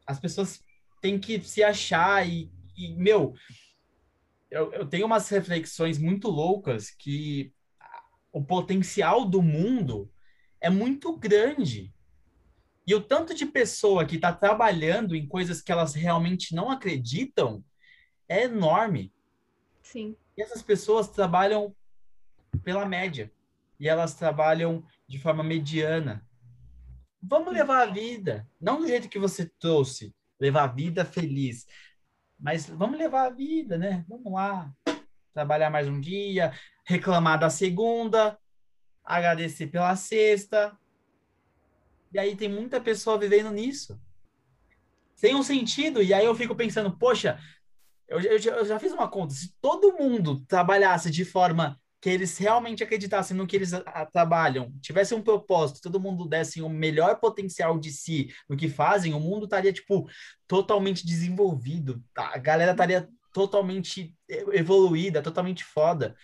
[0.06, 0.64] as pessoas
[1.02, 3.34] têm que se achar e, e meu,
[4.52, 7.54] eu, eu tenho umas reflexões muito loucas que
[8.32, 10.12] o potencial do mundo
[10.62, 11.94] é muito grande.
[12.86, 17.64] E o tanto de pessoa que está trabalhando em coisas que elas realmente não acreditam
[18.28, 19.14] é enorme.
[19.82, 20.16] Sim.
[20.36, 21.76] E essas pessoas trabalham
[22.64, 23.32] pela média.
[23.80, 26.26] E elas trabalham de forma mediana.
[27.22, 31.68] Vamos levar a vida, não do jeito que você trouxe, levar a vida feliz,
[32.40, 34.06] mas vamos levar a vida, né?
[34.08, 34.72] Vamos lá,
[35.34, 36.54] trabalhar mais um dia,
[36.86, 38.40] reclamar da segunda,
[39.04, 40.78] agradecer pela sexta.
[42.14, 44.00] E aí tem muita pessoa vivendo nisso.
[45.16, 46.02] Sem um sentido.
[46.02, 47.40] E aí eu fico pensando, poxa,
[48.08, 49.34] eu, eu, eu já fiz uma conta.
[49.34, 53.72] Se todo mundo trabalhasse de forma que eles realmente acreditassem no que eles
[54.12, 59.14] trabalham, tivesse um propósito, todo mundo desse o melhor potencial de si no que fazem,
[59.14, 60.10] o mundo estaria, tipo,
[60.48, 62.02] totalmente desenvolvido.
[62.16, 66.16] A galera estaria totalmente evoluída, totalmente foda.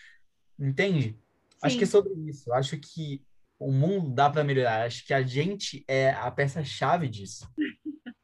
[0.57, 1.09] Entende?
[1.09, 1.19] Sim.
[1.61, 2.53] Acho que é sobre isso.
[2.53, 3.21] Acho que
[3.59, 4.85] o mundo dá para melhorar.
[4.85, 7.49] Acho que a gente é a peça-chave disso.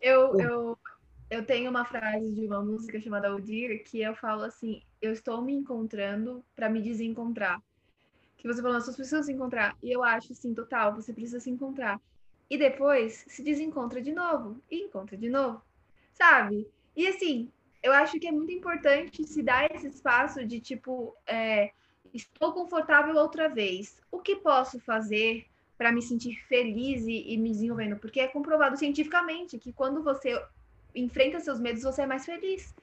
[0.00, 0.78] eu, eu,
[1.32, 5.40] eu tenho uma frase de uma música chamada Odir que eu falo assim: eu estou
[5.40, 7.58] me encontrando para me desencontrar.
[8.36, 9.74] Que você falou, você precisa se encontrar.
[9.82, 11.98] E eu acho, sim, total, você precisa se encontrar.
[12.50, 14.60] E depois se desencontra de novo.
[14.70, 15.62] E encontra de novo.
[16.12, 16.68] Sabe?
[16.94, 17.50] E assim,
[17.82, 21.70] eu acho que é muito importante se dar esse espaço de tipo, é,
[22.12, 23.98] estou confortável outra vez.
[24.10, 25.46] O que posso fazer
[25.78, 27.96] para me sentir feliz e, e me desenvolvendo?
[27.96, 30.38] Porque é comprovado cientificamente que quando você
[30.94, 32.74] enfrenta seus medos, você é mais feliz.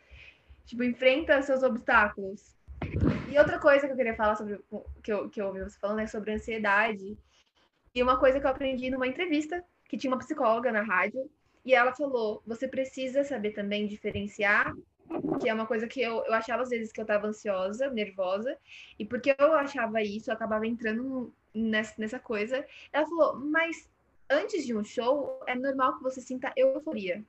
[0.66, 2.56] Tipo, enfrenta seus obstáculos.
[3.32, 4.60] E outra coisa que eu queria falar sobre
[5.04, 7.18] que eu, que eu ouvi você falando é sobre ansiedade.
[7.94, 11.30] E uma coisa que eu aprendi numa entrevista, que tinha uma psicóloga na rádio,
[11.66, 14.76] e ela falou: você precisa saber também diferenciar,
[15.42, 18.58] que é uma coisa que eu, eu achava às vezes que eu estava ansiosa, nervosa,
[18.98, 22.66] e porque eu achava isso, eu acabava entrando nessa, nessa coisa.
[22.94, 23.90] Ela falou: mas
[24.30, 27.24] antes de um show, é normal que você sinta euforia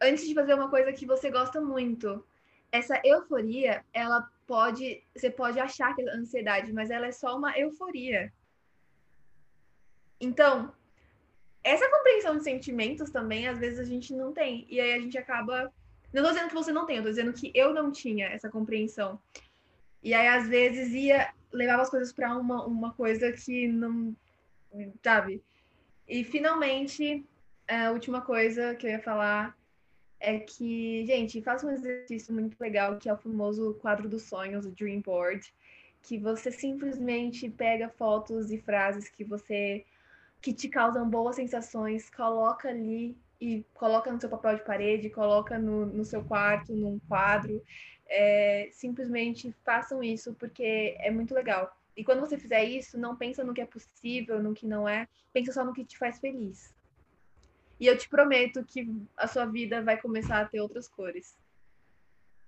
[0.00, 2.24] antes de fazer uma coisa que você gosta muito.
[2.70, 7.56] Essa euforia, ela pode, você pode achar que é ansiedade, mas ela é só uma
[7.58, 8.32] euforia.
[10.20, 10.72] Então,
[11.62, 14.66] essa compreensão de sentimentos também, às vezes a gente não tem.
[14.68, 15.72] E aí a gente acaba.
[16.12, 18.48] Não tô dizendo que você não tem, eu tô dizendo que eu não tinha essa
[18.48, 19.20] compreensão.
[20.02, 24.14] E aí, às vezes, ia levava as coisas para uma, uma coisa que não.
[25.02, 25.42] Sabe?
[26.06, 27.24] E finalmente,
[27.66, 29.56] a última coisa que eu ia falar
[30.24, 34.64] é que, gente, faça um exercício muito legal, que é o famoso quadro dos sonhos,
[34.64, 35.52] o Dream Board,
[36.02, 39.84] que você simplesmente pega fotos e frases que você
[40.40, 45.58] que te causam boas sensações, coloca ali e coloca no seu papel de parede, coloca
[45.58, 47.62] no, no seu quarto, num quadro.
[48.06, 51.74] É, simplesmente façam isso, porque é muito legal.
[51.96, 55.08] E quando você fizer isso, não pensa no que é possível, no que não é,
[55.32, 56.74] pensa só no que te faz feliz.
[57.84, 61.36] E eu te prometo que a sua vida vai começar a ter outras cores.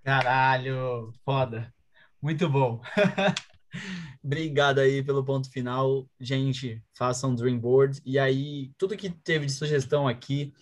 [0.03, 1.75] Caralho, foda.
[2.23, 2.81] Muito bom.
[4.25, 6.09] Obrigado aí pelo ponto final.
[6.19, 8.01] Gente, façam Dream Board.
[8.03, 10.55] E aí, tudo que teve de sugestão aqui,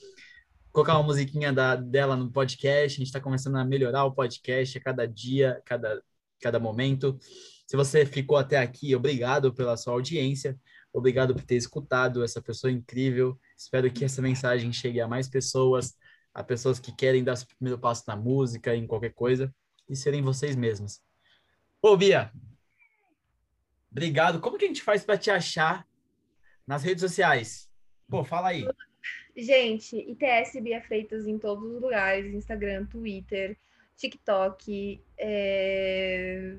[0.73, 2.97] colocar uma musiquinha da, dela no podcast.
[2.97, 6.03] A gente está começando a melhorar o podcast a cada dia, cada,
[6.41, 7.17] cada momento.
[7.65, 10.59] Se você ficou até aqui, obrigado pela sua audiência.
[10.93, 13.39] Obrigado por ter escutado essa pessoa incrível.
[13.57, 15.97] Espero que essa mensagem chegue a mais pessoas,
[16.33, 19.55] a pessoas que querem dar o primeiro passo na música, em qualquer coisa,
[19.89, 21.01] e serem vocês mesmos.
[21.81, 22.33] Ô, Bia,
[23.91, 24.41] obrigado.
[24.41, 25.87] Como que a gente faz para te achar
[26.67, 27.71] nas redes sociais?
[28.09, 28.67] Pô, fala aí.
[29.37, 33.57] Gente, ITS Bia Freitas em todos os lugares: Instagram, Twitter,
[33.97, 36.57] TikTok, é...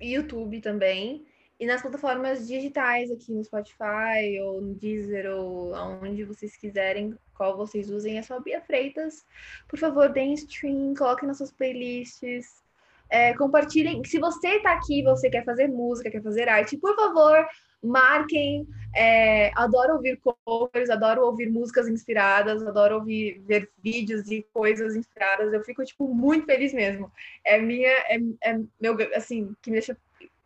[0.00, 1.27] YouTube também.
[1.60, 7.56] E nas plataformas digitais aqui no Spotify ou no Deezer ou aonde vocês quiserem, qual
[7.56, 9.24] vocês usem, é só Bia Freitas.
[9.66, 12.62] Por favor, deem stream, coloquem nas suas playlists.
[13.10, 14.04] É, compartilhem.
[14.04, 17.44] Se você está aqui, você quer fazer música, quer fazer arte, por favor,
[17.82, 18.66] marquem.
[18.94, 25.52] É, adoro ouvir covers, adoro ouvir músicas inspiradas, adoro ouvir ver vídeos e coisas inspiradas.
[25.52, 27.10] Eu fico tipo muito feliz mesmo.
[27.44, 29.96] É minha, é, é meu assim que me deixa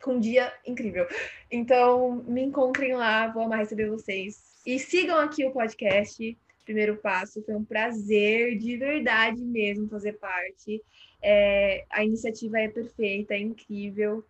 [0.02, 1.06] com um dia incrível.
[1.50, 6.38] Então me encontrem lá, vou amar receber vocês e sigam aqui o podcast.
[6.64, 10.82] Primeiro passo foi um prazer de verdade mesmo fazer parte.
[11.20, 14.24] É, a iniciativa é perfeita, é incrível.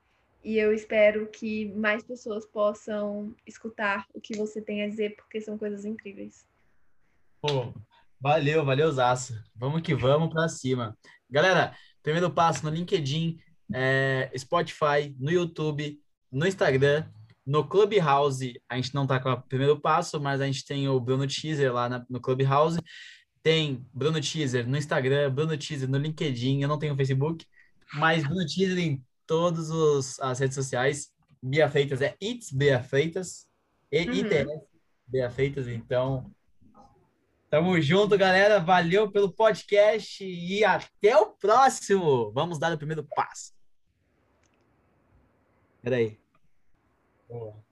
[0.45, 5.41] E eu espero que mais pessoas possam escutar o que você tem a dizer, porque
[5.41, 6.45] são coisas incríveis.
[7.41, 7.73] Pô,
[8.21, 9.45] valeu, valeu, Zaça.
[9.55, 10.97] Vamos que vamos para cima.
[11.31, 13.39] Galera, primeiro passo no LinkedIn,
[13.75, 16.01] é, Spotify, no YouTube,
[16.31, 17.05] no Instagram,
[17.47, 18.61] no Clubhouse.
[18.69, 21.73] A gente não tá com o primeiro passo, mas a gente tem o Bruno Teaser
[21.73, 22.79] lá na, no Clubhouse.
[23.43, 26.63] Tem Bruno Teaser no Instagram, Bruno Teaser no LinkedIn.
[26.63, 27.45] Eu não tenho Facebook,
[27.95, 31.11] mas Bruno Teaser em todas as redes sociais.
[31.43, 33.47] Bia Freitas é It's Bia Freitas.
[33.91, 34.15] E Uhum.
[34.15, 34.47] ITS
[35.07, 35.67] Bia Freitas.
[35.67, 36.31] Então,
[37.51, 38.61] tamo junto, galera.
[38.61, 42.33] Valeu pelo podcast e até o próximo.
[42.33, 43.53] Vamos dar o primeiro passo.
[45.83, 46.19] Peraí.
[47.29, 47.63] Boa.